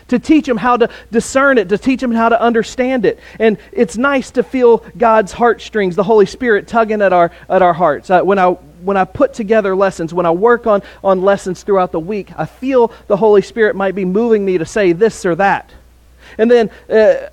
to 0.08 0.20
teach 0.20 0.46
them 0.46 0.58
how 0.58 0.78
to 0.78 0.90
discern 1.12 1.58
it, 1.58 1.70
to 1.70 1.78
teach 1.78 2.02
them 2.02 2.12
how 2.12 2.30
to 2.30 2.42
understand 2.42 3.06
it. 3.06 3.20
And 3.40 3.58
it's 3.72 3.98
nice 3.98 4.32
to 4.32 4.44
feel 4.44 4.78
God's 4.98 5.34
heartstrings, 5.34 5.96
the 5.96 6.04
Holy 6.04 6.26
Spirit 6.26 6.68
tugging 6.68 7.02
at 7.02 7.14
our, 7.14 7.32
at 7.50 7.62
our 7.62 7.74
hearts. 7.74 8.10
Uh, 8.10 8.22
when, 8.22 8.40
I, 8.40 8.52
when 8.52 8.98
I 8.98 9.06
put 9.06 9.34
together 9.34 9.76
lessons, 9.76 10.14
when 10.14 10.26
I 10.26 10.32
work 10.32 10.68
on, 10.68 10.82
on 11.04 11.22
lessons 11.22 11.64
throughout 11.64 11.92
the 11.92 12.00
week, 12.00 12.32
I 12.38 12.46
feel 12.46 12.92
the 13.08 13.18
Holy 13.18 13.42
Spirit 13.42 13.76
might 13.76 13.96
be 13.96 14.06
moving 14.06 14.46
me 14.46 14.58
to 14.58 14.66
say 14.66 14.94
this 14.94 15.26
or 15.26 15.36
that. 15.36 15.70
And 16.38 16.50
then 16.50 16.70
uh, 16.90 17.30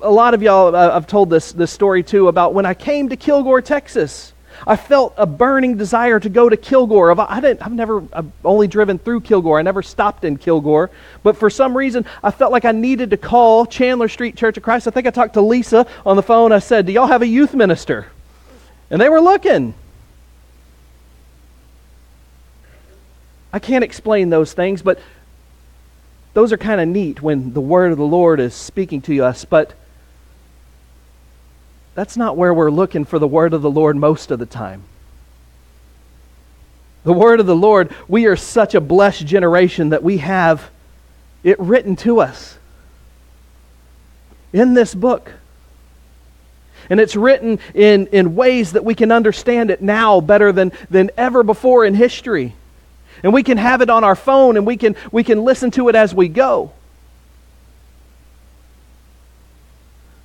a 0.00 0.10
lot 0.10 0.34
of 0.34 0.42
y'all, 0.42 0.74
uh, 0.74 0.96
I've 0.96 1.06
told 1.06 1.30
this, 1.30 1.52
this 1.52 1.70
story 1.70 2.02
too 2.02 2.28
about 2.28 2.54
when 2.54 2.66
I 2.66 2.74
came 2.74 3.08
to 3.10 3.16
Kilgore, 3.16 3.62
Texas. 3.62 4.32
I 4.66 4.76
felt 4.76 5.14
a 5.16 5.26
burning 5.26 5.76
desire 5.76 6.20
to 6.20 6.28
go 6.28 6.48
to 6.48 6.56
Kilgore. 6.56 7.18
I 7.18 7.40
didn't, 7.40 7.62
I've 7.62 7.72
never, 7.72 8.04
I've 8.12 8.30
only 8.44 8.68
driven 8.68 8.98
through 8.98 9.22
Kilgore. 9.22 9.58
I 9.58 9.62
never 9.62 9.82
stopped 9.82 10.24
in 10.24 10.36
Kilgore. 10.36 10.90
But 11.22 11.36
for 11.36 11.48
some 11.50 11.76
reason, 11.76 12.04
I 12.22 12.30
felt 12.30 12.52
like 12.52 12.64
I 12.64 12.72
needed 12.72 13.10
to 13.10 13.16
call 13.16 13.66
Chandler 13.66 14.08
Street 14.08 14.36
Church 14.36 14.56
of 14.56 14.62
Christ. 14.62 14.86
I 14.86 14.90
think 14.90 15.06
I 15.06 15.10
talked 15.10 15.34
to 15.34 15.40
Lisa 15.40 15.86
on 16.04 16.16
the 16.16 16.22
phone. 16.22 16.52
I 16.52 16.58
said, 16.58 16.86
Do 16.86 16.92
y'all 16.92 17.06
have 17.06 17.22
a 17.22 17.26
youth 17.26 17.54
minister? 17.54 18.06
And 18.90 19.00
they 19.00 19.08
were 19.08 19.20
looking. 19.20 19.74
I 23.52 23.58
can't 23.58 23.84
explain 23.84 24.30
those 24.30 24.52
things, 24.52 24.82
but 24.82 25.00
those 26.34 26.52
are 26.52 26.56
kind 26.56 26.80
of 26.80 26.88
neat 26.88 27.20
when 27.20 27.52
the 27.52 27.60
word 27.60 27.92
of 27.92 27.98
the 27.98 28.04
Lord 28.04 28.38
is 28.38 28.54
speaking 28.54 29.02
to 29.02 29.24
us. 29.24 29.44
But 29.44 29.74
that's 32.00 32.16
not 32.16 32.34
where 32.34 32.54
we're 32.54 32.70
looking 32.70 33.04
for 33.04 33.18
the 33.18 33.28
word 33.28 33.52
of 33.52 33.60
the 33.60 33.70
Lord 33.70 33.94
most 33.94 34.30
of 34.30 34.38
the 34.38 34.46
time. 34.46 34.84
The 37.04 37.12
word 37.12 37.40
of 37.40 37.46
the 37.46 37.54
Lord, 37.54 37.94
we 38.08 38.24
are 38.24 38.36
such 38.36 38.74
a 38.74 38.80
blessed 38.80 39.26
generation 39.26 39.90
that 39.90 40.02
we 40.02 40.16
have 40.16 40.70
it 41.44 41.60
written 41.60 41.96
to 41.96 42.22
us 42.22 42.56
in 44.50 44.72
this 44.72 44.94
book. 44.94 45.30
And 46.88 47.00
it's 47.00 47.16
written 47.16 47.58
in, 47.74 48.06
in 48.06 48.34
ways 48.34 48.72
that 48.72 48.84
we 48.86 48.94
can 48.94 49.12
understand 49.12 49.70
it 49.70 49.82
now 49.82 50.22
better 50.22 50.52
than, 50.52 50.72
than 50.88 51.10
ever 51.18 51.42
before 51.42 51.84
in 51.84 51.92
history. 51.92 52.54
And 53.22 53.34
we 53.34 53.42
can 53.42 53.58
have 53.58 53.82
it 53.82 53.90
on 53.90 54.04
our 54.04 54.16
phone 54.16 54.56
and 54.56 54.66
we 54.66 54.78
can, 54.78 54.96
we 55.12 55.22
can 55.22 55.44
listen 55.44 55.70
to 55.72 55.90
it 55.90 55.94
as 55.94 56.14
we 56.14 56.28
go. 56.28 56.72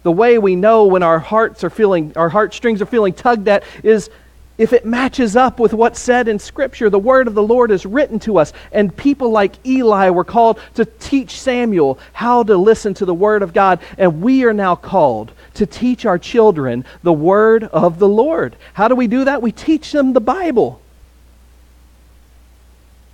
The 0.05 0.11
way 0.11 0.37
we 0.37 0.55
know 0.55 0.85
when 0.85 1.01
our 1.01 1.17
hearts 1.17 1.63
are 1.63 1.69
feeling, 1.71 2.13
our 2.15 2.29
heartstrings 2.29 2.79
are 2.79 2.85
feeling 2.85 3.11
tugged 3.11 3.47
at 3.47 3.63
is 3.81 4.11
if 4.55 4.71
it 4.71 4.85
matches 4.85 5.35
up 5.35 5.59
with 5.59 5.73
what's 5.73 5.99
said 5.99 6.27
in 6.27 6.37
Scripture. 6.37 6.91
The 6.91 6.99
word 6.99 7.27
of 7.27 7.33
the 7.33 7.41
Lord 7.41 7.71
is 7.71 7.87
written 7.87 8.19
to 8.19 8.37
us, 8.37 8.53
and 8.71 8.95
people 8.95 9.31
like 9.31 9.53
Eli 9.65 10.11
were 10.11 10.23
called 10.23 10.59
to 10.75 10.85
teach 10.85 11.41
Samuel 11.41 11.97
how 12.13 12.43
to 12.43 12.55
listen 12.55 12.93
to 12.93 13.05
the 13.05 13.15
word 13.15 13.41
of 13.41 13.51
God, 13.51 13.79
and 13.97 14.21
we 14.21 14.43
are 14.43 14.53
now 14.53 14.75
called 14.75 15.31
to 15.55 15.65
teach 15.65 16.05
our 16.05 16.19
children 16.19 16.85
the 17.01 17.11
word 17.11 17.63
of 17.63 17.97
the 17.97 18.07
Lord. 18.07 18.55
How 18.75 18.87
do 18.87 18.93
we 18.93 19.07
do 19.07 19.25
that? 19.25 19.41
We 19.41 19.51
teach 19.51 19.91
them 19.91 20.13
the 20.13 20.21
Bible. 20.21 20.79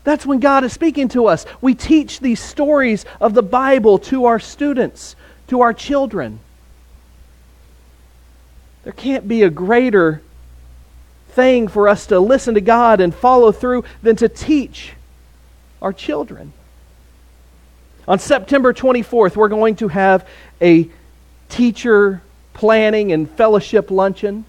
That's 0.04 0.25
when 0.25 0.41
God 0.41 0.65
is 0.65 0.73
speaking 0.73 1.08
to 1.10 1.27
us. 1.27 1.45
We 1.62 1.73
teach 1.73 2.19
these 2.19 2.41
stories 2.41 3.06
of 3.21 3.34
the 3.34 3.43
Bible 3.43 3.97
to 3.99 4.25
our 4.25 4.41
students, 4.41 5.15
to 5.47 5.62
our 5.62 5.73
children. 5.73 6.41
There 8.84 8.94
can't 8.94 9.28
be 9.28 9.44
a 9.44 9.50
greater 9.50 10.22
thing 11.30 11.67
for 11.67 11.88
us 11.88 12.08
to 12.08 12.20
listen 12.20 12.56
to 12.56 12.62
God 12.62 13.00
and 13.00 13.13
follow 13.13 13.52
through 13.52 13.86
than 14.02 14.15
to 14.17 14.28
teach 14.28 14.94
our 15.82 15.94
children. 15.94 16.54
On 18.08 18.20
September 18.20 18.74
24th, 18.74 19.36
we're 19.36 19.48
going 19.48 19.76
to 19.78 19.88
have 19.88 20.28
a 20.62 20.89
teacher 21.50 22.22
planning 22.54 23.12
and 23.12 23.30
fellowship 23.30 23.91
luncheon, 23.91 24.46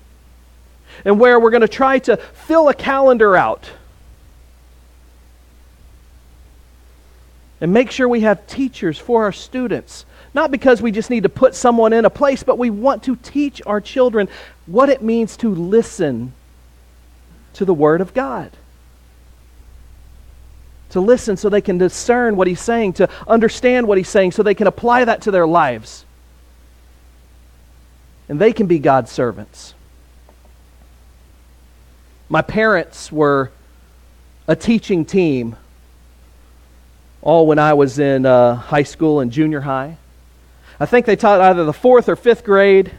and 1.04 1.20
where 1.20 1.38
we're 1.38 1.50
going 1.50 1.62
to 1.62 1.68
try 1.68 1.98
to 2.00 2.16
fill 2.16 2.68
a 2.68 2.74
calendar 2.74 3.36
out 3.36 3.70
and 7.60 7.72
make 7.72 7.90
sure 7.90 8.08
we 8.08 8.20
have 8.20 8.46
teachers 8.46 8.98
for 8.98 9.22
our 9.22 9.32
students 9.32 10.04
not 10.34 10.50
because 10.50 10.80
we 10.80 10.92
just 10.92 11.10
need 11.10 11.24
to 11.24 11.28
put 11.28 11.54
someone 11.54 11.92
in 11.92 12.04
a 12.04 12.10
place, 12.10 12.42
but 12.42 12.58
we 12.58 12.70
want 12.70 13.02
to 13.04 13.16
teach 13.16 13.60
our 13.66 13.80
children 13.80 14.28
what 14.66 14.88
it 14.88 15.02
means 15.02 15.36
to 15.38 15.54
listen 15.54 16.32
to 17.54 17.64
the 17.64 17.74
Word 17.74 18.00
of 18.00 18.14
God. 18.14 18.50
To 20.90 21.00
listen 21.00 21.36
so 21.36 21.48
they 21.48 21.60
can 21.60 21.78
discern 21.78 22.36
what 22.36 22.46
He's 22.46 22.60
saying, 22.60 22.94
to 22.94 23.10
understand 23.26 23.86
what 23.86 23.98
He's 23.98 24.08
saying, 24.08 24.32
so 24.32 24.42
they 24.42 24.54
can 24.54 24.66
apply 24.66 25.04
that 25.04 25.22
to 25.22 25.30
their 25.30 25.46
lives. 25.46 26.04
And 28.28 28.40
they 28.40 28.52
can 28.52 28.66
be 28.66 28.78
God's 28.78 29.10
servants. 29.10 29.74
My 32.30 32.40
parents 32.40 33.12
were 33.12 33.50
a 34.48 34.56
teaching 34.56 35.04
team 35.04 35.56
all 37.20 37.46
when 37.46 37.58
I 37.58 37.74
was 37.74 37.98
in 37.98 38.24
uh, 38.24 38.54
high 38.54 38.82
school 38.82 39.20
and 39.20 39.30
junior 39.30 39.60
high. 39.60 39.98
I 40.82 40.86
think 40.86 41.06
they 41.06 41.14
taught 41.14 41.40
either 41.40 41.64
the 41.64 41.72
fourth 41.72 42.08
or 42.08 42.16
fifth 42.16 42.42
grade. 42.42 42.90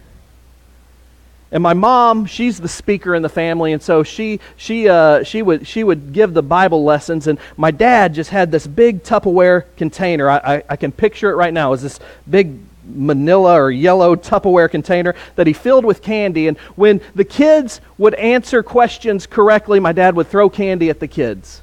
And 1.52 1.62
my 1.62 1.74
mom, 1.74 2.26
she's 2.26 2.58
the 2.62 2.70
speaker 2.70 3.14
in 3.14 3.22
the 3.22 3.28
family, 3.28 3.74
and 3.74 3.82
so 3.82 4.04
she 4.04 4.40
she 4.56 4.88
uh, 4.88 5.24
she 5.24 5.42
would 5.42 5.68
she 5.68 5.84
would 5.84 6.14
give 6.14 6.34
the 6.34 6.42
Bible 6.42 6.86
lessons. 6.86 7.28
And 7.28 7.38
my 7.58 7.72
dad 7.72 8.14
just 8.14 8.30
had 8.30 8.54
this 8.54 8.66
big 8.66 9.04
Tupperware 9.04 9.66
container. 9.76 10.30
I, 10.30 10.38
I, 10.38 10.64
I 10.70 10.76
can 10.78 10.94
picture 10.94 11.30
it 11.30 11.36
right 11.36 11.54
now. 11.54 11.72
Was 11.72 11.82
this 11.82 12.00
big 12.30 12.58
manila 12.86 13.56
or 13.56 13.70
yellow 13.70 14.16
Tupperware 14.16 14.72
container 14.72 15.14
that 15.36 15.46
he 15.46 15.52
filled 15.52 15.84
with 15.84 16.02
candy. 16.02 16.48
And 16.48 16.58
when 16.78 17.02
the 17.16 17.26
kids 17.26 17.82
would 17.98 18.14
answer 18.14 18.64
questions 18.64 19.28
correctly, 19.28 19.82
my 19.82 19.92
dad 19.92 20.16
would 20.16 20.28
throw 20.28 20.50
candy 20.50 20.90
at 20.90 21.02
the 21.02 21.08
kids. 21.10 21.63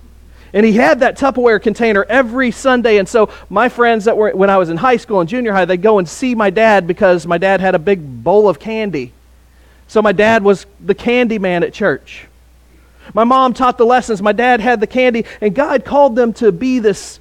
And 0.53 0.67
he 0.67 0.73
had 0.73 1.01
that 1.01 1.17
Tupperware 1.17 1.63
container 1.63 2.05
every 2.05 2.51
Sunday. 2.51 2.99
And 2.99 3.09
so 3.09 3.31
my 3.49 3.69
friends 3.69 4.07
that 4.07 4.17
were, 4.17 4.31
when 4.31 4.51
I 4.51 4.59
was 4.59 4.69
in 4.69 4.77
high 4.77 4.97
school 4.97 5.21
and 5.21 5.29
junior 5.29 5.53
high, 5.53 5.65
they'd 5.65 5.83
go 5.83 5.99
and 5.99 6.09
see 6.09 6.35
my 6.35 6.51
dad 6.51 6.87
because 6.87 7.27
my 7.27 7.39
dad 7.39 7.61
had 7.61 7.75
a 7.75 7.79
big 7.79 8.25
bowl 8.25 8.49
of 8.49 8.59
candy. 8.59 9.13
So 9.87 10.03
my 10.03 10.13
dad 10.13 10.43
was 10.43 10.67
the 10.85 10.95
candy 10.95 11.39
man 11.39 11.63
at 11.63 11.73
church. 11.73 12.27
My 13.15 13.25
mom 13.25 13.55
taught 13.55 13.79
the 13.79 13.87
lessons. 13.87 14.23
My 14.23 14.33
dad 14.33 14.61
had 14.61 14.81
the 14.81 14.87
candy. 14.87 15.25
And 15.41 15.55
God 15.55 15.85
called 15.85 16.17
them 16.17 16.33
to 16.35 16.53
be 16.53 16.79
this 16.79 17.21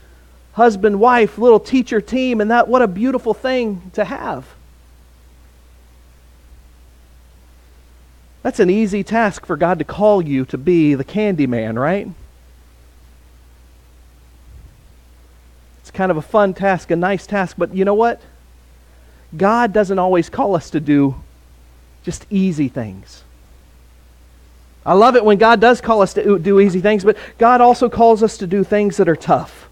husband, 0.53 0.99
wife, 0.99 1.37
little 1.37 1.59
teacher 1.59 2.01
team. 2.01 2.41
And 2.41 2.51
that, 2.51 2.67
what 2.67 2.81
a 2.81 2.87
beautiful 2.87 3.33
thing 3.33 3.91
to 3.93 4.05
have. 4.05 4.45
That's 8.41 8.59
an 8.59 8.69
easy 8.69 9.03
task 9.03 9.45
for 9.45 9.57
God 9.57 9.79
to 9.79 9.85
call 9.85 10.21
you 10.21 10.45
to 10.45 10.57
be 10.57 10.95
the 10.95 11.03
candy 11.03 11.45
man, 11.45 11.77
right? 11.77 12.07
It's 15.89 15.97
kind 15.97 16.11
of 16.11 16.17
a 16.17 16.21
fun 16.21 16.53
task, 16.53 16.91
a 16.91 16.95
nice 16.95 17.25
task, 17.25 17.55
but 17.57 17.73
you 17.73 17.83
know 17.83 17.95
what? 17.95 18.21
God 19.35 19.73
doesn't 19.73 19.97
always 19.97 20.29
call 20.29 20.55
us 20.55 20.69
to 20.69 20.79
do 20.79 21.15
just 22.03 22.27
easy 22.29 22.67
things. 22.67 23.23
I 24.85 24.93
love 24.93 25.15
it 25.15 25.25
when 25.25 25.39
God 25.39 25.59
does 25.59 25.81
call 25.81 26.03
us 26.03 26.13
to 26.13 26.37
do 26.37 26.59
easy 26.59 26.79
things, 26.79 27.03
but 27.03 27.17
God 27.39 27.59
also 27.59 27.89
calls 27.89 28.21
us 28.21 28.37
to 28.37 28.45
do 28.45 28.63
things 28.63 28.97
that 28.97 29.09
are 29.09 29.15
tough. 29.15 29.67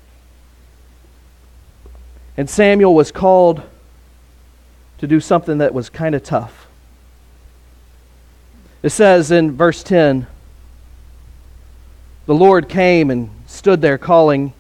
And 2.35 2.49
Samuel 2.49 2.95
was 2.95 3.11
called 3.11 3.61
to 4.97 5.05
do 5.05 5.19
something 5.19 5.59
that 5.59 5.71
was 5.71 5.87
kind 5.87 6.15
of 6.15 6.23
tough. 6.23 6.65
It 8.81 8.89
says 8.89 9.29
in 9.29 9.51
verse 9.51 9.83
10 9.83 10.25
the 12.25 12.33
Lord 12.33 12.67
came 12.67 13.11
and 13.11 13.29
stood 13.45 13.81
there 13.81 13.99
calling, 13.99 14.53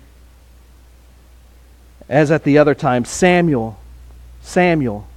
as 2.09 2.31
at 2.31 2.43
the 2.43 2.57
other 2.57 2.75
time, 2.75 3.05
Samuel, 3.05 3.77
Samuel. 4.41 5.07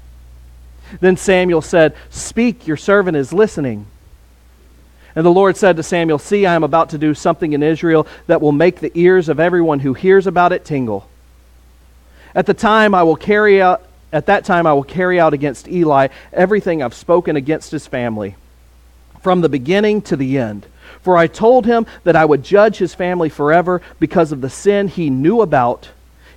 Then 1.00 1.16
Samuel 1.16 1.62
said, 1.62 1.94
Speak, 2.10 2.66
your 2.66 2.76
servant 2.76 3.16
is 3.16 3.32
listening. 3.32 3.86
And 5.14 5.26
the 5.26 5.30
Lord 5.30 5.56
said 5.56 5.76
to 5.76 5.82
Samuel, 5.82 6.18
See, 6.18 6.46
I 6.46 6.54
am 6.54 6.64
about 6.64 6.90
to 6.90 6.98
do 6.98 7.14
something 7.14 7.52
in 7.52 7.62
Israel 7.62 8.06
that 8.26 8.40
will 8.40 8.52
make 8.52 8.80
the 8.80 8.92
ears 8.94 9.28
of 9.28 9.40
everyone 9.40 9.80
who 9.80 9.94
hears 9.94 10.26
about 10.26 10.52
it 10.52 10.64
tingle. 10.64 11.08
At 12.34 12.46
the 12.46 12.54
time 12.54 12.94
I 12.94 13.02
will 13.02 13.16
carry 13.16 13.60
out 13.60 13.82
at 14.12 14.26
that 14.26 14.44
time 14.44 14.66
I 14.66 14.72
will 14.72 14.82
carry 14.82 15.20
out 15.20 15.34
against 15.34 15.68
Eli 15.68 16.08
everything 16.32 16.82
I've 16.82 16.94
spoken 16.94 17.36
against 17.36 17.70
his 17.70 17.86
family, 17.86 18.34
from 19.22 19.40
the 19.40 19.48
beginning 19.48 20.02
to 20.02 20.16
the 20.16 20.38
end. 20.38 20.66
For 21.02 21.16
I 21.16 21.28
told 21.28 21.64
him 21.64 21.86
that 22.02 22.16
I 22.16 22.24
would 22.24 22.42
judge 22.42 22.78
his 22.78 22.92
family 22.92 23.28
forever 23.28 23.80
because 24.00 24.32
of 24.32 24.40
the 24.40 24.50
sin 24.50 24.88
he 24.88 25.10
knew 25.10 25.40
about. 25.40 25.90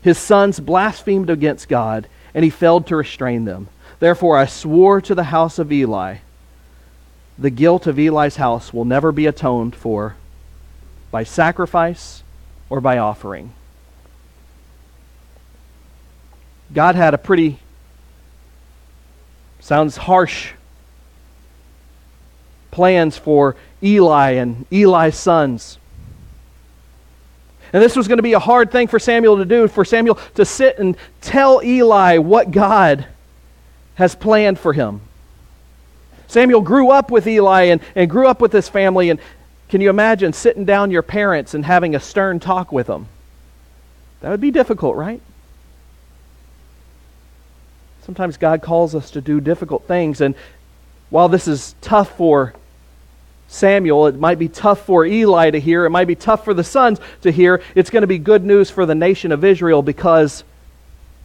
His 0.03 0.17
sons 0.17 0.59
blasphemed 0.59 1.29
against 1.29 1.69
God, 1.69 2.07
and 2.33 2.43
he 2.43 2.49
failed 2.49 2.87
to 2.87 2.95
restrain 2.95 3.45
them. 3.45 3.69
Therefore 3.99 4.37
I 4.37 4.45
swore 4.45 5.01
to 5.01 5.15
the 5.15 5.23
house 5.25 5.57
of 5.57 5.71
Eli 5.71 6.17
the 7.37 7.49
guilt 7.49 7.87
of 7.87 7.97
Eli's 7.97 8.35
house 8.35 8.73
will 8.73 8.85
never 8.85 9.11
be 9.11 9.25
atoned 9.25 9.75
for 9.75 10.15
by 11.11 11.23
sacrifice 11.23 12.23
or 12.69 12.79
by 12.79 12.97
offering. 12.97 13.53
God 16.73 16.95
had 16.95 17.13
a 17.13 17.17
pretty, 17.17 17.59
sounds 19.59 19.97
harsh, 19.97 20.53
plans 22.71 23.17
for 23.17 23.55
Eli 23.81 24.31
and 24.31 24.65
Eli's 24.71 25.17
sons. 25.17 25.77
And 27.73 27.81
this 27.81 27.95
was 27.95 28.07
going 28.07 28.19
to 28.19 28.23
be 28.23 28.33
a 28.33 28.39
hard 28.39 28.71
thing 28.71 28.87
for 28.87 28.99
Samuel 28.99 29.37
to 29.37 29.45
do, 29.45 29.67
for 29.67 29.83
Samuel 29.83 30.19
to 30.35 30.45
sit 30.45 30.77
and 30.77 30.95
tell 31.21 31.63
Eli 31.63 32.19
what 32.19 32.51
God 32.51 33.07
has 33.95 34.15
planned 34.15 34.59
for 34.59 34.73
him. 34.73 35.01
Samuel 36.27 36.61
grew 36.61 36.91
up 36.91 37.09
with 37.11 37.27
Eli 37.27 37.63
and, 37.63 37.81
and 37.95 38.09
grew 38.09 38.27
up 38.27 38.41
with 38.41 38.51
his 38.51 38.69
family. 38.69 39.09
And 39.09 39.19
can 39.69 39.81
you 39.81 39.89
imagine 39.89 40.33
sitting 40.33 40.65
down 40.65 40.91
your 40.91 41.01
parents 41.01 41.55
and 41.55 41.65
having 41.65 41.95
a 41.95 41.99
stern 41.99 42.39
talk 42.39 42.71
with 42.71 42.87
them? 42.87 43.07
That 44.21 44.29
would 44.29 44.41
be 44.41 44.51
difficult, 44.51 44.95
right? 44.95 45.21
Sometimes 48.05 48.37
God 48.37 48.61
calls 48.61 48.93
us 48.93 49.11
to 49.11 49.21
do 49.21 49.41
difficult 49.41 49.87
things. 49.87 50.21
And 50.21 50.35
while 51.09 51.29
this 51.29 51.47
is 51.47 51.75
tough 51.81 52.17
for 52.17 52.53
Samuel, 53.53 54.07
it 54.07 54.19
might 54.19 54.39
be 54.39 54.49
tough 54.49 54.83
for 54.83 55.05
Eli 55.05 55.51
to 55.51 55.59
hear, 55.59 55.85
it 55.85 55.91
might 55.91 56.07
be 56.07 56.15
tough 56.15 56.43
for 56.43 56.55
the 56.55 56.63
sons 56.63 56.99
to 57.21 57.31
hear, 57.31 57.61
it's 57.75 57.91
going 57.91 58.01
to 58.01 58.07
be 58.07 58.17
good 58.17 58.43
news 58.43 58.71
for 58.71 58.87
the 58.87 58.95
nation 58.95 59.31
of 59.31 59.43
Israel 59.43 59.83
because 59.83 60.43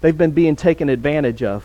they've 0.03 0.17
been 0.17 0.33
being 0.33 0.55
taken 0.55 0.91
advantage 0.91 1.43
of. 1.43 1.65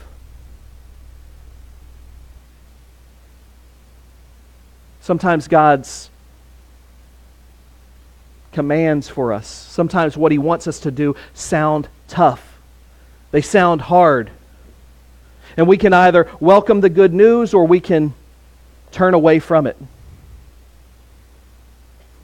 Sometimes 5.01 5.49
God's 5.49 6.09
commands 8.53 9.09
for 9.09 9.33
us, 9.33 9.47
sometimes 9.49 10.15
what 10.15 10.31
He 10.31 10.37
wants 10.37 10.65
us 10.65 10.79
to 10.79 10.91
do, 10.91 11.13
sound 11.33 11.89
tough. 12.07 12.57
They 13.31 13.41
sound 13.41 13.81
hard. 13.81 14.31
And 15.57 15.67
we 15.67 15.77
can 15.77 15.91
either 15.91 16.29
welcome 16.39 16.79
the 16.79 16.89
good 16.89 17.13
news 17.13 17.53
or 17.53 17.67
we 17.67 17.81
can 17.81 18.13
turn 18.91 19.13
away 19.13 19.39
from 19.39 19.67
it. 19.67 19.75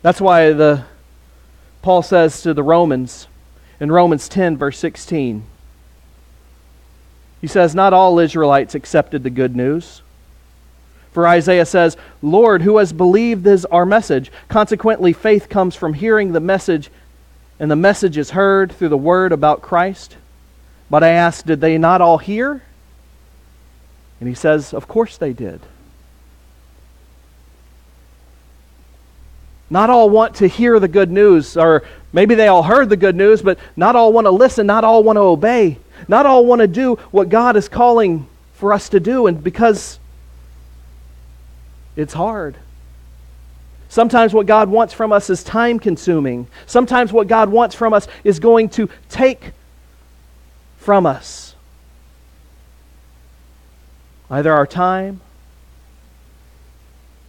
That's 0.01 0.21
why 0.21 0.53
the 0.53 0.85
Paul 1.81 2.01
says 2.01 2.41
to 2.41 2.53
the 2.53 2.63
Romans 2.63 3.27
in 3.79 3.91
Romans 3.91 4.27
10 4.27 4.57
verse 4.57 4.77
16 4.77 5.43
he 7.39 7.47
says 7.47 7.73
not 7.73 7.93
all 7.93 8.19
Israelites 8.19 8.75
accepted 8.75 9.23
the 9.23 9.29
good 9.29 9.55
news 9.55 10.01
for 11.11 11.27
Isaiah 11.27 11.65
says, 11.65 11.97
Lord, 12.21 12.61
who 12.61 12.77
has 12.77 12.93
believed 12.93 13.43
this 13.43 13.65
our 13.65 13.85
message? 13.85 14.31
Consequently, 14.47 15.13
faith 15.13 15.49
comes 15.49 15.75
from 15.75 15.93
hearing 15.93 16.31
the 16.31 16.39
message, 16.39 16.89
and 17.59 17.69
the 17.69 17.75
message 17.75 18.17
is 18.17 18.31
heard 18.31 18.71
through 18.71 18.89
the 18.89 18.97
word 18.97 19.31
about 19.31 19.61
Christ. 19.61 20.17
But 20.89 21.03
I 21.03 21.09
ask, 21.09 21.45
did 21.45 21.61
they 21.61 21.77
not 21.77 22.01
all 22.01 22.19
hear? 22.19 22.61
And 24.19 24.29
he 24.29 24.35
says, 24.35 24.73
Of 24.73 24.87
course 24.87 25.17
they 25.17 25.33
did. 25.33 25.61
Not 29.69 29.89
all 29.89 30.09
want 30.09 30.35
to 30.35 30.47
hear 30.47 30.79
the 30.79 30.87
good 30.87 31.11
news, 31.11 31.55
or 31.55 31.83
maybe 32.11 32.35
they 32.35 32.47
all 32.47 32.63
heard 32.63 32.89
the 32.89 32.97
good 32.97 33.15
news, 33.15 33.41
but 33.41 33.59
not 33.75 33.95
all 33.95 34.11
want 34.11 34.25
to 34.25 34.31
listen, 34.31 34.65
not 34.65 34.83
all 34.83 35.03
want 35.03 35.17
to 35.17 35.21
obey, 35.21 35.77
not 36.07 36.25
all 36.25 36.45
want 36.45 36.61
to 36.61 36.67
do 36.67 36.95
what 37.11 37.29
God 37.29 37.55
is 37.55 37.69
calling 37.69 38.27
for 38.53 38.73
us 38.73 38.89
to 38.89 38.99
do. 38.99 39.27
And 39.27 39.43
because 39.43 39.99
it's 41.95 42.13
hard. 42.13 42.55
Sometimes 43.89 44.33
what 44.33 44.45
God 44.45 44.69
wants 44.69 44.93
from 44.93 45.11
us 45.11 45.29
is 45.29 45.43
time 45.43 45.79
consuming. 45.79 46.47
Sometimes 46.65 47.11
what 47.11 47.27
God 47.27 47.49
wants 47.49 47.75
from 47.75 47.93
us 47.93 48.07
is 48.23 48.39
going 48.39 48.69
to 48.69 48.87
take 49.09 49.51
from 50.77 51.05
us 51.05 51.55
either 54.29 54.53
our 54.53 54.67
time, 54.67 55.21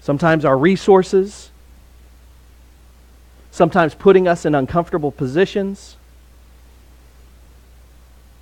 sometimes 0.01 0.45
our 0.45 0.57
resources, 0.57 1.51
sometimes 3.51 3.95
putting 3.95 4.29
us 4.29 4.45
in 4.45 4.55
uncomfortable 4.55 5.11
positions. 5.11 5.97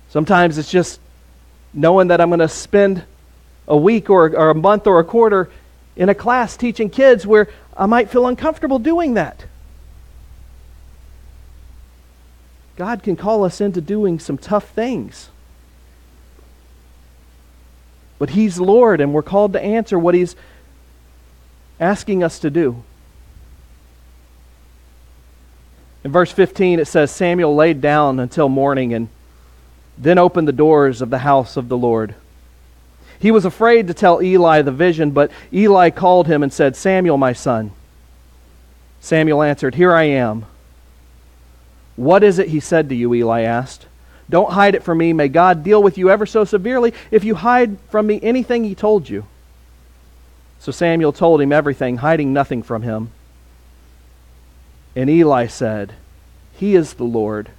Sometimes 0.09 0.57
it's 0.57 0.71
just 0.71 0.99
knowing 1.73 2.07
that 2.07 2.19
I'm 2.19 2.29
going 2.29 2.39
to 2.39 2.47
spend 2.47 3.03
a 3.67 3.77
week 3.77 4.09
or, 4.09 4.35
or 4.35 4.49
a 4.49 4.55
month 4.55 4.87
or 4.87 4.99
a 4.99 5.03
quarter 5.03 5.49
in 5.95 6.09
a 6.09 6.15
class 6.15 6.57
teaching 6.57 6.89
kids 6.89 7.27
where 7.27 7.47
I 7.75 7.85
might 7.85 8.09
feel 8.09 8.25
uncomfortable 8.25 8.79
doing 8.79 9.13
that. 9.15 9.45
God 12.75 13.03
can 13.03 13.15
call 13.15 13.43
us 13.43 13.59
into 13.59 13.81
doing 13.81 14.19
some 14.19 14.37
tough 14.37 14.69
things. 14.69 15.29
But 18.17 18.31
He's 18.31 18.59
Lord, 18.59 19.01
and 19.01 19.13
we're 19.13 19.21
called 19.21 19.53
to 19.53 19.61
answer 19.61 19.99
what 19.99 20.15
He's 20.15 20.35
asking 21.79 22.23
us 22.23 22.39
to 22.39 22.49
do. 22.49 22.83
In 26.09 26.13
verse 26.13 26.31
15, 26.31 26.79
it 26.79 26.87
says 26.87 27.11
Samuel 27.11 27.53
laid 27.53 27.81
down 27.81 28.19
until 28.19 28.49
morning 28.49 28.95
and 28.95 29.09
then 29.95 30.17
opened 30.17 30.47
the 30.47 30.51
doors 30.51 31.03
of 31.03 31.11
the 31.11 31.19
house 31.19 31.55
of 31.55 31.69
the 31.69 31.77
Lord. 31.77 32.15
He 33.19 33.29
was 33.29 33.45
afraid 33.45 33.85
to 33.85 33.93
tell 33.93 34.19
Eli 34.19 34.63
the 34.63 34.71
vision, 34.71 35.11
but 35.11 35.29
Eli 35.53 35.91
called 35.91 36.25
him 36.25 36.41
and 36.41 36.51
said, 36.51 36.75
Samuel, 36.75 37.17
my 37.17 37.33
son. 37.33 37.73
Samuel 38.99 39.43
answered, 39.43 39.75
Here 39.75 39.93
I 39.93 40.05
am. 40.05 40.47
What 41.95 42.23
is 42.23 42.39
it 42.39 42.47
he 42.47 42.59
said 42.59 42.89
to 42.89 42.95
you? 42.95 43.13
Eli 43.13 43.41
asked. 43.41 43.85
Don't 44.31 44.53
hide 44.53 44.73
it 44.73 44.81
from 44.81 44.97
me. 44.97 45.13
May 45.13 45.27
God 45.27 45.63
deal 45.63 45.83
with 45.83 45.95
you 45.95 46.09
ever 46.09 46.25
so 46.25 46.43
severely 46.43 46.91
if 47.11 47.23
you 47.23 47.35
hide 47.35 47.77
from 47.91 48.07
me 48.07 48.19
anything 48.23 48.63
he 48.63 48.73
told 48.73 49.07
you. 49.07 49.27
So 50.57 50.71
Samuel 50.71 51.13
told 51.13 51.39
him 51.39 51.51
everything, 51.51 51.97
hiding 51.97 52.33
nothing 52.33 52.63
from 52.63 52.81
him. 52.81 53.11
And 54.95 55.07
Eli 55.07 55.45
said, 55.45 55.93
He 56.59 56.75
is 56.75 56.95
the 56.95 57.05
Lord. 57.05 57.51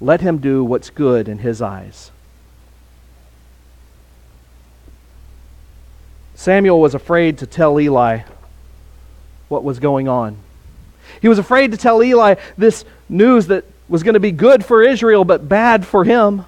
Let 0.00 0.22
him 0.22 0.38
do 0.38 0.64
what's 0.64 0.88
good 0.88 1.28
in 1.28 1.40
his 1.40 1.60
eyes. 1.60 2.10
Samuel 6.34 6.80
was 6.80 6.94
afraid 6.94 7.36
to 7.38 7.46
tell 7.46 7.78
Eli 7.78 8.20
what 9.50 9.62
was 9.62 9.78
going 9.78 10.08
on. 10.08 10.38
He 11.20 11.28
was 11.28 11.38
afraid 11.38 11.72
to 11.72 11.76
tell 11.76 12.02
Eli 12.02 12.36
this 12.56 12.86
news 13.10 13.48
that 13.48 13.66
was 13.90 14.02
going 14.02 14.14
to 14.14 14.20
be 14.20 14.32
good 14.32 14.64
for 14.64 14.82
Israel 14.82 15.24
but 15.26 15.46
bad 15.46 15.86
for 15.86 16.04
him. 16.04 16.46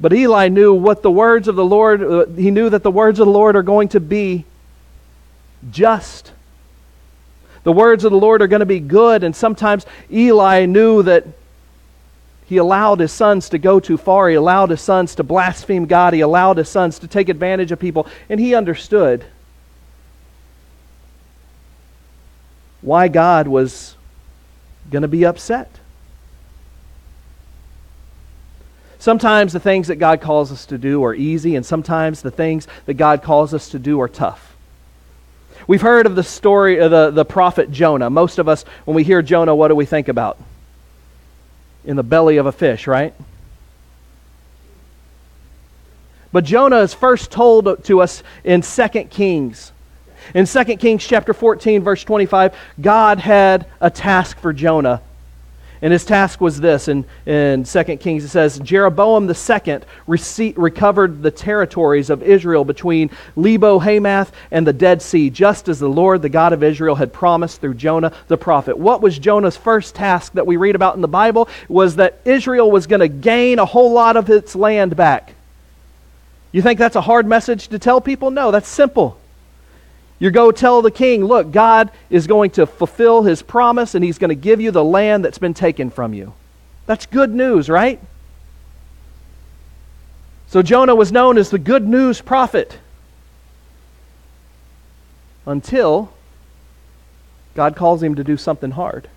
But 0.00 0.14
Eli 0.14 0.48
knew 0.48 0.72
what 0.72 1.02
the 1.02 1.10
words 1.10 1.46
of 1.46 1.56
the 1.56 1.64
Lord, 1.64 2.02
uh, 2.02 2.24
he 2.24 2.50
knew 2.50 2.70
that 2.70 2.82
the 2.82 2.90
words 2.90 3.20
of 3.20 3.26
the 3.26 3.32
Lord 3.32 3.54
are 3.54 3.62
going 3.62 3.88
to 3.88 4.00
be 4.00 4.46
just. 5.70 6.32
The 7.64 7.72
words 7.72 8.04
of 8.04 8.12
the 8.12 8.18
Lord 8.18 8.42
are 8.42 8.46
going 8.46 8.60
to 8.60 8.66
be 8.66 8.80
good, 8.80 9.24
and 9.24 9.34
sometimes 9.34 9.86
Eli 10.10 10.66
knew 10.66 11.02
that 11.02 11.26
he 12.46 12.58
allowed 12.58 13.00
his 13.00 13.10
sons 13.10 13.48
to 13.48 13.58
go 13.58 13.80
too 13.80 13.96
far. 13.96 14.28
He 14.28 14.34
allowed 14.34 14.70
his 14.70 14.82
sons 14.82 15.14
to 15.14 15.22
blaspheme 15.22 15.86
God. 15.86 16.12
He 16.12 16.20
allowed 16.20 16.58
his 16.58 16.68
sons 16.68 16.98
to 16.98 17.08
take 17.08 17.30
advantage 17.30 17.72
of 17.72 17.78
people. 17.78 18.06
And 18.28 18.38
he 18.38 18.54
understood 18.54 19.24
why 22.82 23.08
God 23.08 23.48
was 23.48 23.96
going 24.90 25.02
to 25.02 25.08
be 25.08 25.24
upset. 25.24 25.70
Sometimes 28.98 29.54
the 29.54 29.60
things 29.60 29.88
that 29.88 29.96
God 29.96 30.20
calls 30.20 30.52
us 30.52 30.66
to 30.66 30.76
do 30.76 31.02
are 31.02 31.14
easy, 31.14 31.56
and 31.56 31.64
sometimes 31.64 32.20
the 32.20 32.30
things 32.30 32.68
that 32.84 32.94
God 32.94 33.22
calls 33.22 33.54
us 33.54 33.70
to 33.70 33.78
do 33.78 34.00
are 34.00 34.08
tough. 34.08 34.53
We've 35.66 35.80
heard 35.80 36.06
of 36.06 36.14
the 36.14 36.22
story 36.22 36.78
of 36.78 36.90
the, 36.90 37.10
the 37.10 37.24
prophet 37.24 37.70
Jonah. 37.70 38.10
Most 38.10 38.38
of 38.38 38.48
us, 38.48 38.64
when 38.84 38.94
we 38.94 39.04
hear 39.04 39.22
Jonah, 39.22 39.54
what 39.54 39.68
do 39.68 39.74
we 39.74 39.86
think 39.86 40.08
about? 40.08 40.38
In 41.84 41.96
the 41.96 42.02
belly 42.02 42.36
of 42.36 42.46
a 42.46 42.52
fish, 42.52 42.86
right? 42.86 43.14
But 46.32 46.44
Jonah 46.44 46.80
is 46.80 46.92
first 46.92 47.30
told 47.30 47.84
to 47.84 48.00
us 48.00 48.22
in 48.42 48.62
2 48.62 48.88
Kings. 49.04 49.72
In 50.34 50.46
2 50.46 50.64
Kings 50.76 51.06
chapter 51.06 51.32
14, 51.32 51.82
verse 51.82 52.02
25, 52.02 52.54
God 52.80 53.18
had 53.18 53.66
a 53.80 53.90
task 53.90 54.38
for 54.38 54.52
Jonah 54.52 55.00
and 55.82 55.92
his 55.92 56.04
task 56.04 56.40
was 56.40 56.60
this 56.60 56.88
in, 56.88 57.04
in 57.26 57.64
2 57.64 57.84
Kings 57.98 58.24
it 58.24 58.28
says, 58.28 58.58
Jeroboam 58.58 59.24
II 59.24 59.30
rece- 60.08 60.54
recovered 60.56 61.22
the 61.22 61.30
territories 61.30 62.10
of 62.10 62.22
Israel 62.22 62.64
between 62.64 63.10
Lebo 63.36 63.78
Hamath 63.78 64.32
and 64.50 64.66
the 64.66 64.72
Dead 64.72 65.02
Sea, 65.02 65.30
just 65.30 65.68
as 65.68 65.78
the 65.78 65.88
Lord, 65.88 66.22
the 66.22 66.28
God 66.28 66.52
of 66.52 66.62
Israel, 66.62 66.94
had 66.94 67.12
promised 67.12 67.60
through 67.60 67.74
Jonah 67.74 68.12
the 68.28 68.36
prophet. 68.36 68.78
What 68.78 69.02
was 69.02 69.18
Jonah's 69.18 69.56
first 69.56 69.94
task 69.94 70.32
that 70.34 70.46
we 70.46 70.56
read 70.56 70.74
about 70.74 70.94
in 70.94 71.02
the 71.02 71.08
Bible? 71.08 71.48
Was 71.68 71.96
that 71.96 72.20
Israel 72.24 72.70
was 72.70 72.86
going 72.86 73.00
to 73.00 73.08
gain 73.08 73.58
a 73.58 73.64
whole 73.64 73.92
lot 73.92 74.16
of 74.16 74.30
its 74.30 74.56
land 74.56 74.96
back. 74.96 75.34
You 76.52 76.62
think 76.62 76.78
that's 76.78 76.96
a 76.96 77.00
hard 77.00 77.26
message 77.26 77.68
to 77.68 77.78
tell 77.78 78.00
people? 78.00 78.30
No, 78.30 78.50
that's 78.50 78.68
simple. 78.68 79.18
You 80.18 80.30
go 80.30 80.52
tell 80.52 80.80
the 80.80 80.90
king, 80.90 81.24
look, 81.24 81.50
God 81.50 81.90
is 82.08 82.26
going 82.26 82.50
to 82.52 82.66
fulfill 82.66 83.22
his 83.22 83.42
promise 83.42 83.94
and 83.94 84.04
he's 84.04 84.18
going 84.18 84.28
to 84.30 84.34
give 84.34 84.60
you 84.60 84.70
the 84.70 84.84
land 84.84 85.24
that's 85.24 85.38
been 85.38 85.54
taken 85.54 85.90
from 85.90 86.14
you. 86.14 86.32
That's 86.86 87.06
good 87.06 87.34
news, 87.34 87.68
right? 87.68 88.00
So 90.46 90.62
Jonah 90.62 90.94
was 90.94 91.10
known 91.10 91.36
as 91.36 91.50
the 91.50 91.58
good 91.58 91.86
news 91.86 92.20
prophet 92.20 92.78
until 95.46 96.12
God 97.54 97.76
calls 97.76 98.02
him 98.02 98.14
to 98.14 98.24
do 98.24 98.36
something 98.36 98.70
hard. 98.70 99.08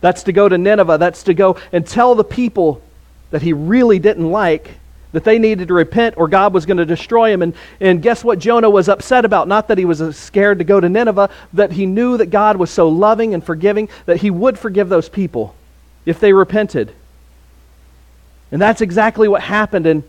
That's 0.00 0.24
to 0.24 0.32
go 0.32 0.48
to 0.48 0.58
Nineveh. 0.58 0.98
That's 0.98 1.22
to 1.24 1.34
go 1.34 1.56
and 1.72 1.86
tell 1.86 2.14
the 2.14 2.24
people 2.24 2.82
that 3.30 3.42
he 3.42 3.52
really 3.52 3.98
didn't 3.98 4.30
like 4.30 4.74
that 5.12 5.24
they 5.24 5.38
needed 5.38 5.68
to 5.68 5.74
repent 5.74 6.16
or 6.18 6.28
God 6.28 6.52
was 6.52 6.66
going 6.66 6.76
to 6.76 6.84
destroy 6.84 7.32
him. 7.32 7.42
And, 7.42 7.54
and 7.80 8.02
guess 8.02 8.24
what 8.24 8.38
Jonah 8.38 8.70
was 8.70 8.88
upset 8.88 9.24
about? 9.24 9.48
Not 9.48 9.68
that 9.68 9.78
he 9.78 9.84
was 9.84 10.02
uh, 10.02 10.12
scared 10.12 10.58
to 10.58 10.64
go 10.64 10.80
to 10.80 10.88
Nineveh, 10.88 11.30
that 11.52 11.72
he 11.72 11.86
knew 11.86 12.16
that 12.16 12.26
God 12.26 12.56
was 12.56 12.70
so 12.70 12.88
loving 12.88 13.32
and 13.32 13.44
forgiving 13.44 13.88
that 14.06 14.18
he 14.18 14.30
would 14.30 14.58
forgive 14.58 14.88
those 14.88 15.08
people 15.08 15.54
if 16.04 16.20
they 16.20 16.32
repented. 16.32 16.92
And 18.52 18.60
that's 18.60 18.80
exactly 18.80 19.28
what 19.28 19.42
happened. 19.42 19.86
And 19.86 20.04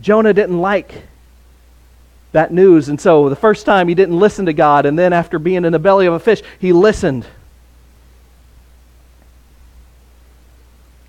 Jonah 0.00 0.32
didn't 0.32 0.60
like 0.60 1.02
that 2.32 2.52
news. 2.52 2.88
And 2.88 3.00
so 3.00 3.28
the 3.28 3.36
first 3.36 3.64
time 3.64 3.88
he 3.88 3.94
didn't 3.94 4.18
listen 4.18 4.46
to 4.46 4.52
God. 4.52 4.86
And 4.86 4.98
then 4.98 5.12
after 5.12 5.38
being 5.38 5.64
in 5.64 5.72
the 5.72 5.78
belly 5.78 6.06
of 6.06 6.14
a 6.14 6.18
fish, 6.18 6.42
he 6.58 6.72
listened. 6.72 7.26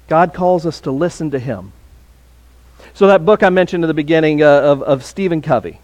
God 0.08 0.34
calls 0.34 0.66
us 0.66 0.82
to 0.82 0.92
listen 0.92 1.32
to 1.32 1.40
him. 1.40 1.74
So, 2.96 3.08
that 3.08 3.26
book 3.26 3.44
I 3.44 3.50
mentioned 3.50 3.84
in 3.84 3.90
the 3.90 3.94
beginning 3.94 4.42
uh, 4.42 4.62
of, 4.62 4.82
of 4.82 5.04
Stephen 5.04 5.42
Covey, 5.42 5.82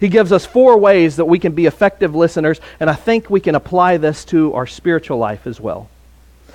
he 0.00 0.08
gives 0.08 0.32
us 0.32 0.46
four 0.46 0.78
ways 0.78 1.16
that 1.16 1.26
we 1.26 1.38
can 1.38 1.52
be 1.52 1.66
effective 1.66 2.14
listeners, 2.14 2.58
and 2.80 2.88
I 2.88 2.94
think 2.94 3.28
we 3.28 3.38
can 3.38 3.54
apply 3.54 3.98
this 3.98 4.24
to 4.26 4.54
our 4.54 4.66
spiritual 4.66 5.18
life 5.18 5.46
as 5.46 5.60
well. 5.60 5.90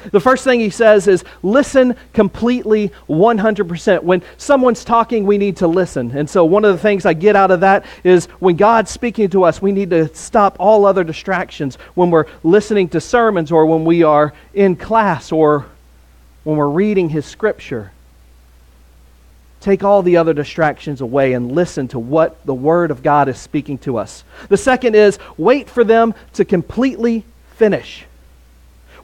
The 0.10 0.20
first 0.20 0.44
thing 0.44 0.60
he 0.60 0.72
says 0.72 1.08
is 1.08 1.24
listen 1.44 1.96
completely 2.12 2.92
100%. 3.08 4.02
When 4.02 4.24
someone's 4.38 4.84
talking, 4.84 5.28
we 5.28 5.38
need 5.38 5.58
to 5.58 5.68
listen. 5.68 6.18
And 6.18 6.28
so, 6.28 6.44
one 6.44 6.66
of 6.66 6.74
the 6.74 6.82
things 6.82 7.06
I 7.06 7.14
get 7.14 7.36
out 7.36 7.52
of 7.52 7.60
that 7.60 7.86
is 8.04 8.26
when 8.40 8.56
God's 8.56 8.90
speaking 8.90 9.30
to 9.30 9.44
us, 9.44 9.62
we 9.62 9.72
need 9.72 9.92
to 9.92 10.14
stop 10.16 10.58
all 10.60 10.88
other 10.88 11.04
distractions 11.04 11.76
when 11.94 12.10
we're 12.10 12.26
listening 12.42 12.90
to 12.90 13.00
sermons 13.00 13.52
or 13.52 13.68
when 13.68 13.86
we 13.86 14.02
are 14.02 14.34
in 14.56 14.76
class 14.76 15.32
or 15.32 15.68
when 16.46 16.58
we're 16.58 16.68
reading 16.68 17.10
his 17.10 17.28
scripture. 17.28 17.92
Take 19.64 19.86
all 19.86 20.04
the 20.04 20.18
other 20.18 20.34
distractions 20.34 21.00
away 21.00 21.32
and 21.32 21.54
listen 21.54 21.88
to 21.88 22.00
what 22.00 22.46
the 22.46 22.54
Word 22.54 22.92
of 22.92 23.02
God 23.02 23.30
is 23.30 23.38
speaking 23.38 23.78
to 23.80 23.98
us. 23.98 24.26
The 24.50 24.58
second 24.58 24.94
is 24.94 25.18
wait 25.38 25.70
for 25.70 25.86
them 25.86 26.16
to 26.34 26.44
completely 26.44 27.24
finish. 27.56 28.04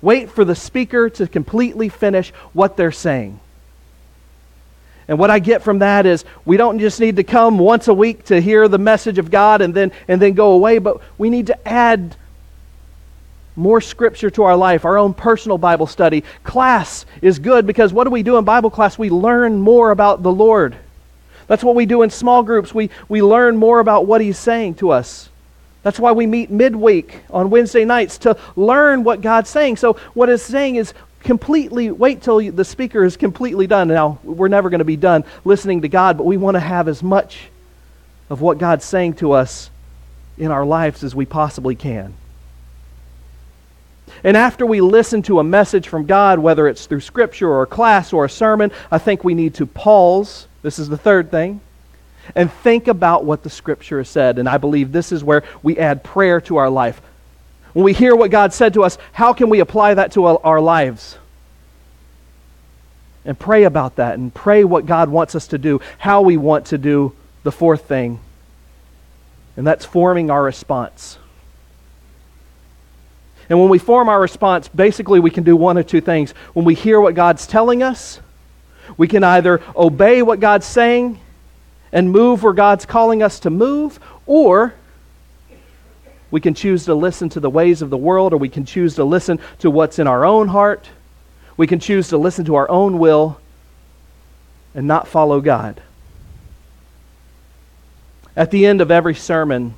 Wait 0.01 0.29
for 0.29 0.43
the 0.43 0.55
speaker 0.55 1.09
to 1.11 1.27
completely 1.27 1.87
finish 1.87 2.31
what 2.51 2.75
they're 2.75 2.91
saying. 2.91 3.39
And 5.07 5.17
what 5.17 5.31
I 5.31 5.39
get 5.39 5.63
from 5.63 5.79
that 5.79 6.05
is 6.05 6.25
we 6.43 6.57
don't 6.57 6.79
just 6.79 6.99
need 6.99 7.15
to 7.15 7.23
come 7.23 7.57
once 7.57 7.87
a 7.87 7.93
week 7.93 8.25
to 8.25 8.41
hear 8.41 8.67
the 8.67 8.77
message 8.77 9.17
of 9.17 9.31
God 9.31 9.61
and 9.61 9.73
then, 9.73 9.93
and 10.09 10.21
then 10.21 10.33
go 10.33 10.51
away, 10.51 10.79
but 10.79 11.01
we 11.17 11.29
need 11.29 11.47
to 11.47 11.67
add 11.67 12.17
more 13.55 13.81
scripture 13.81 14.29
to 14.31 14.43
our 14.43 14.55
life, 14.55 14.85
our 14.85 14.97
own 14.97 15.13
personal 15.13 15.57
Bible 15.57 15.87
study. 15.87 16.23
Class 16.43 17.05
is 17.21 17.39
good 17.39 17.67
because 17.67 17.91
what 17.91 18.05
do 18.05 18.09
we 18.09 18.23
do 18.23 18.37
in 18.37 18.45
Bible 18.45 18.69
class? 18.69 18.97
We 18.97 19.09
learn 19.09 19.59
more 19.59 19.91
about 19.91 20.23
the 20.23 20.31
Lord. 20.31 20.75
That's 21.47 21.63
what 21.63 21.75
we 21.75 21.85
do 21.85 22.03
in 22.03 22.09
small 22.09 22.43
groups. 22.43 22.73
We, 22.73 22.89
we 23.07 23.21
learn 23.21 23.57
more 23.57 23.79
about 23.79 24.05
what 24.05 24.21
He's 24.21 24.37
saying 24.37 24.75
to 24.75 24.91
us. 24.91 25.29
That's 25.81 25.99
why 25.99 26.11
we 26.11 26.27
meet 26.27 26.51
midweek 26.51 27.21
on 27.29 27.49
Wednesday 27.49 27.85
nights 27.85 28.19
to 28.19 28.37
learn 28.55 29.03
what 29.03 29.21
God's 29.21 29.49
saying. 29.49 29.77
So, 29.77 29.93
what 30.13 30.35
saying 30.39 30.75
is 30.75 30.93
completely 31.21 31.91
wait 31.91 32.21
till 32.21 32.51
the 32.51 32.65
speaker 32.65 33.03
is 33.03 33.17
completely 33.17 33.67
done. 33.67 33.87
Now, 33.87 34.19
we're 34.23 34.47
never 34.47 34.69
going 34.69 34.79
to 34.79 34.85
be 34.85 34.97
done 34.97 35.23
listening 35.43 35.81
to 35.81 35.89
God, 35.89 36.17
but 36.17 36.25
we 36.25 36.37
want 36.37 36.55
to 36.55 36.59
have 36.59 36.87
as 36.87 37.01
much 37.01 37.49
of 38.29 38.41
what 38.41 38.57
God's 38.57 38.85
saying 38.85 39.15
to 39.15 39.31
us 39.31 39.69
in 40.37 40.51
our 40.51 40.65
lives 40.65 41.03
as 41.03 41.15
we 41.15 41.25
possibly 41.25 41.75
can. 41.75 42.13
And 44.23 44.35
after 44.35 44.65
we 44.65 44.81
listen 44.81 45.21
to 45.23 45.39
a 45.39 45.43
message 45.43 45.87
from 45.87 46.05
God, 46.05 46.39
whether 46.39 46.67
it's 46.67 46.85
through 46.85 46.99
Scripture 47.01 47.49
or 47.49 47.63
a 47.63 47.67
class 47.67 48.11
or 48.11 48.25
a 48.25 48.29
sermon, 48.29 48.71
I 48.91 48.97
think 48.97 49.23
we 49.23 49.33
need 49.33 49.53
to 49.55 49.65
pause. 49.65 50.47
This 50.61 50.79
is 50.79 50.89
the 50.89 50.97
third 50.97 51.31
thing. 51.31 51.61
And 52.35 52.51
think 52.51 52.87
about 52.87 53.25
what 53.25 53.43
the 53.43 53.49
Scripture 53.49 53.99
has 53.99 54.09
said. 54.09 54.37
And 54.37 54.47
I 54.47 54.57
believe 54.57 54.91
this 54.91 55.11
is 55.11 55.23
where 55.23 55.43
we 55.63 55.77
add 55.77 56.03
prayer 56.03 56.41
to 56.41 56.57
our 56.57 56.69
life. 56.69 57.01
When 57.73 57.85
we 57.85 57.93
hear 57.93 58.15
what 58.15 58.31
God 58.31 58.53
said 58.53 58.73
to 58.73 58.83
us, 58.83 58.97
how 59.13 59.33
can 59.33 59.49
we 59.49 59.59
apply 59.59 59.93
that 59.93 60.11
to 60.13 60.25
our 60.25 60.59
lives? 60.59 61.17
And 63.25 63.37
pray 63.37 63.63
about 63.63 63.97
that 63.97 64.17
and 64.17 64.33
pray 64.33 64.63
what 64.63 64.85
God 64.85 65.09
wants 65.09 65.35
us 65.35 65.47
to 65.47 65.57
do, 65.57 65.81
how 65.97 66.21
we 66.21 66.35
want 66.37 66.67
to 66.67 66.77
do 66.77 67.13
the 67.43 67.51
fourth 67.51 67.85
thing. 67.85 68.19
And 69.55 69.67
that's 69.67 69.85
forming 69.85 70.31
our 70.31 70.43
response. 70.43 71.17
And 73.49 73.59
when 73.59 73.69
we 73.69 73.79
form 73.79 74.09
our 74.09 74.21
response, 74.21 74.67
basically 74.67 75.19
we 75.19 75.31
can 75.31 75.43
do 75.43 75.55
one 75.55 75.77
or 75.77 75.83
two 75.83 76.01
things. 76.01 76.31
When 76.53 76.65
we 76.65 76.75
hear 76.75 77.01
what 77.01 77.15
God's 77.15 77.47
telling 77.47 77.81
us, 77.81 78.19
we 78.95 79.07
can 79.07 79.23
either 79.23 79.61
obey 79.75 80.21
what 80.21 80.39
God's 80.39 80.67
saying 80.67 81.19
and 81.91 82.11
move 82.11 82.43
where 82.43 82.53
God's 82.53 82.85
calling 82.85 83.23
us 83.23 83.39
to 83.41 83.49
move, 83.49 83.99
or 84.27 84.75
we 86.29 86.39
can 86.39 86.53
choose 86.53 86.85
to 86.85 86.93
listen 86.93 87.29
to 87.29 87.39
the 87.39 87.49
ways 87.49 87.81
of 87.81 87.89
the 87.89 87.97
world, 87.97 88.33
or 88.33 88.37
we 88.37 88.49
can 88.49 88.65
choose 88.65 88.95
to 88.95 89.03
listen 89.03 89.39
to 89.59 89.71
what's 89.71 89.97
in 89.97 90.05
our 90.05 90.23
own 90.25 90.47
heart. 90.47 90.87
We 91.57 91.65
can 91.65 91.79
choose 91.79 92.09
to 92.09 92.17
listen 92.17 92.45
to 92.45 92.55
our 92.55 92.69
own 92.69 92.99
will 92.99 93.39
and 94.75 94.85
not 94.85 95.07
follow 95.07 95.41
God. 95.41 95.81
At 98.35 98.51
the 98.51 98.67
end 98.67 98.81
of 98.81 98.91
every 98.91 99.15
sermon, 99.15 99.73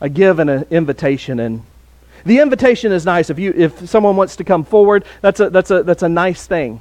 I 0.00 0.08
give 0.08 0.40
an 0.40 0.48
invitation, 0.70 1.38
and 1.38 1.62
the 2.24 2.38
invitation 2.38 2.92
is 2.92 3.04
nice. 3.04 3.30
If, 3.30 3.38
you, 3.38 3.52
if 3.56 3.88
someone 3.88 4.16
wants 4.16 4.36
to 4.36 4.44
come 4.44 4.64
forward, 4.64 5.04
that's 5.20 5.40
a, 5.40 5.50
that's, 5.50 5.70
a, 5.70 5.82
that's 5.82 6.02
a 6.02 6.08
nice 6.08 6.46
thing. 6.46 6.80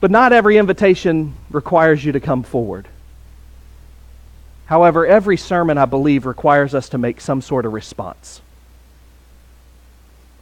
But 0.00 0.10
not 0.10 0.32
every 0.32 0.58
invitation 0.58 1.34
requires 1.50 2.04
you 2.04 2.12
to 2.12 2.20
come 2.20 2.42
forward. 2.42 2.86
However, 4.66 5.06
every 5.06 5.36
sermon, 5.36 5.78
I 5.78 5.84
believe, 5.84 6.26
requires 6.26 6.74
us 6.74 6.88
to 6.90 6.98
make 6.98 7.20
some 7.20 7.40
sort 7.40 7.66
of 7.66 7.72
response. 7.72 8.40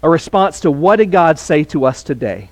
A 0.02 0.08
response 0.08 0.60
to 0.60 0.70
what 0.70 0.96
did 0.96 1.10
God 1.10 1.38
say 1.38 1.64
to 1.64 1.84
us 1.84 2.02
today? 2.02 2.50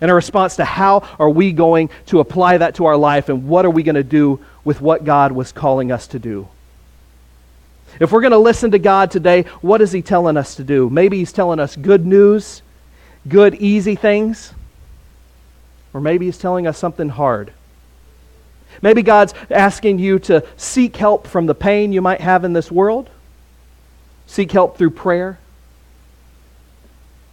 And 0.00 0.10
a 0.10 0.14
response 0.14 0.56
to 0.56 0.64
how 0.64 1.08
are 1.18 1.30
we 1.30 1.52
going 1.52 1.90
to 2.06 2.20
apply 2.20 2.58
that 2.58 2.74
to 2.76 2.86
our 2.86 2.96
life 2.96 3.28
and 3.28 3.48
what 3.48 3.64
are 3.64 3.70
we 3.70 3.82
going 3.82 3.94
to 3.94 4.04
do 4.04 4.40
with 4.62 4.80
what 4.80 5.04
God 5.04 5.32
was 5.32 5.52
calling 5.52 5.90
us 5.90 6.06
to 6.08 6.18
do? 6.18 6.48
If 8.00 8.12
we're 8.12 8.20
going 8.20 8.32
to 8.32 8.38
listen 8.38 8.72
to 8.72 8.78
God 8.78 9.10
today, 9.10 9.42
what 9.60 9.80
is 9.80 9.92
He 9.92 10.02
telling 10.02 10.36
us 10.36 10.56
to 10.56 10.64
do? 10.64 10.90
Maybe 10.90 11.18
He's 11.18 11.32
telling 11.32 11.60
us 11.60 11.76
good 11.76 12.04
news, 12.04 12.62
good, 13.28 13.54
easy 13.54 13.94
things. 13.94 14.52
Or 15.94 16.00
maybe 16.00 16.26
He's 16.26 16.38
telling 16.38 16.66
us 16.66 16.78
something 16.78 17.08
hard. 17.08 17.52
Maybe 18.82 19.02
God's 19.02 19.34
asking 19.50 19.98
you 19.98 20.18
to 20.20 20.44
seek 20.56 20.96
help 20.96 21.26
from 21.26 21.46
the 21.46 21.54
pain 21.54 21.92
you 21.92 22.02
might 22.02 22.20
have 22.20 22.44
in 22.44 22.52
this 22.52 22.70
world. 22.70 23.08
Seek 24.26 24.52
help 24.52 24.76
through 24.76 24.90
prayer, 24.90 25.38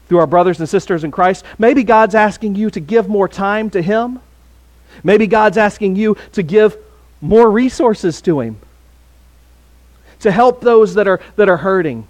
through 0.08 0.20
our 0.20 0.28
brothers 0.28 0.60
and 0.60 0.70
sisters 0.70 1.04
in 1.04 1.12
Christ. 1.12 1.44
Maybe 1.58 1.84
God's 1.84 2.16
asking 2.16 2.56
you 2.56 2.70
to 2.70 2.80
give 2.80 3.10
more 3.10 3.28
time 3.28 3.70
to 3.72 3.82
Him. 3.82 4.20
Maybe 5.04 5.28
God's 5.28 5.58
asking 5.58 5.96
you 5.96 6.16
to 6.34 6.44
give 6.44 6.78
more 7.20 7.50
resources 7.50 8.22
to 8.22 8.40
Him, 8.40 8.58
to 10.24 10.32
help 10.32 10.62
those 10.62 10.96
that 10.96 11.08
are, 11.08 11.20
that 11.36 11.50
are 11.50 11.58
hurting, 11.58 12.08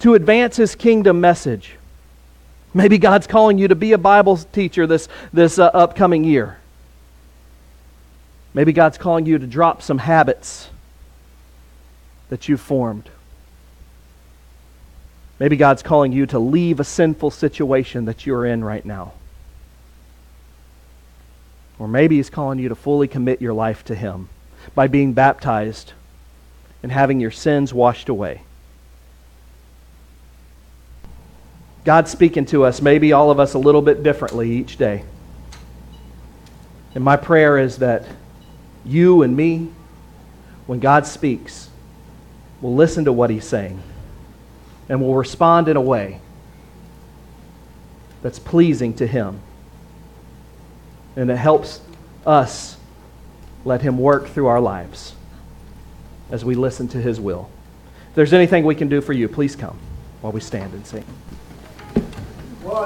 to 0.00 0.14
advance 0.14 0.56
His 0.56 0.74
kingdom 0.74 1.20
message. 1.20 1.76
Maybe 2.74 2.98
God's 2.98 3.26
calling 3.26 3.58
you 3.58 3.68
to 3.68 3.74
be 3.74 3.92
a 3.92 3.98
Bible 3.98 4.36
teacher 4.36 4.86
this, 4.86 5.08
this 5.32 5.58
uh, 5.58 5.66
upcoming 5.66 6.24
year. 6.24 6.58
Maybe 8.54 8.72
God's 8.72 8.98
calling 8.98 9.26
you 9.26 9.38
to 9.38 9.46
drop 9.46 9.80
some 9.80 9.98
habits 9.98 10.68
that 12.28 12.48
you've 12.48 12.60
formed. 12.60 13.08
Maybe 15.38 15.56
God's 15.56 15.82
calling 15.82 16.12
you 16.12 16.26
to 16.26 16.38
leave 16.38 16.80
a 16.80 16.84
sinful 16.84 17.30
situation 17.30 18.04
that 18.06 18.26
you're 18.26 18.46
in 18.46 18.64
right 18.64 18.84
now. 18.84 19.12
Or 21.78 21.88
maybe 21.88 22.16
He's 22.16 22.30
calling 22.30 22.58
you 22.58 22.68
to 22.68 22.74
fully 22.74 23.08
commit 23.08 23.40
your 23.40 23.52
life 23.52 23.84
to 23.84 23.94
Him 23.94 24.28
by 24.74 24.88
being 24.88 25.12
baptized 25.12 25.92
and 26.82 26.90
having 26.90 27.20
your 27.20 27.30
sins 27.30 27.72
washed 27.72 28.08
away. 28.08 28.42
God's 31.84 32.10
speaking 32.10 32.46
to 32.46 32.64
us, 32.64 32.80
maybe 32.80 33.12
all 33.12 33.30
of 33.30 33.40
us 33.40 33.54
a 33.54 33.58
little 33.58 33.82
bit 33.82 34.02
differently 34.02 34.52
each 34.52 34.76
day. 34.76 35.04
And 36.94 37.02
my 37.02 37.16
prayer 37.16 37.58
is 37.58 37.78
that 37.78 38.04
you 38.84 39.22
and 39.22 39.36
me, 39.36 39.70
when 40.66 40.78
God 40.78 41.06
speaks, 41.06 41.70
will 42.60 42.74
listen 42.74 43.04
to 43.06 43.12
what 43.12 43.30
He's 43.30 43.46
saying 43.46 43.82
and 44.88 45.00
will 45.00 45.14
respond 45.14 45.68
in 45.68 45.76
a 45.76 45.80
way 45.80 46.20
that's 48.22 48.38
pleasing 48.38 48.94
to 48.94 49.06
Him. 49.06 49.40
And 51.16 51.30
it 51.30 51.36
helps 51.36 51.80
us 52.24 52.76
let 53.64 53.82
Him 53.82 53.98
work 53.98 54.28
through 54.28 54.46
our 54.46 54.60
lives 54.60 55.14
as 56.32 56.44
we 56.44 56.56
listen 56.56 56.88
to 56.88 57.00
his 57.00 57.20
will. 57.20 57.48
If 58.08 58.14
there's 58.16 58.32
anything 58.32 58.64
we 58.64 58.74
can 58.74 58.88
do 58.88 59.00
for 59.00 59.12
you, 59.12 59.28
please 59.28 59.54
come 59.54 59.78
while 60.22 60.32
we 60.32 60.40
stand 60.40 60.72
and 60.72 60.84
sing. 60.84 61.04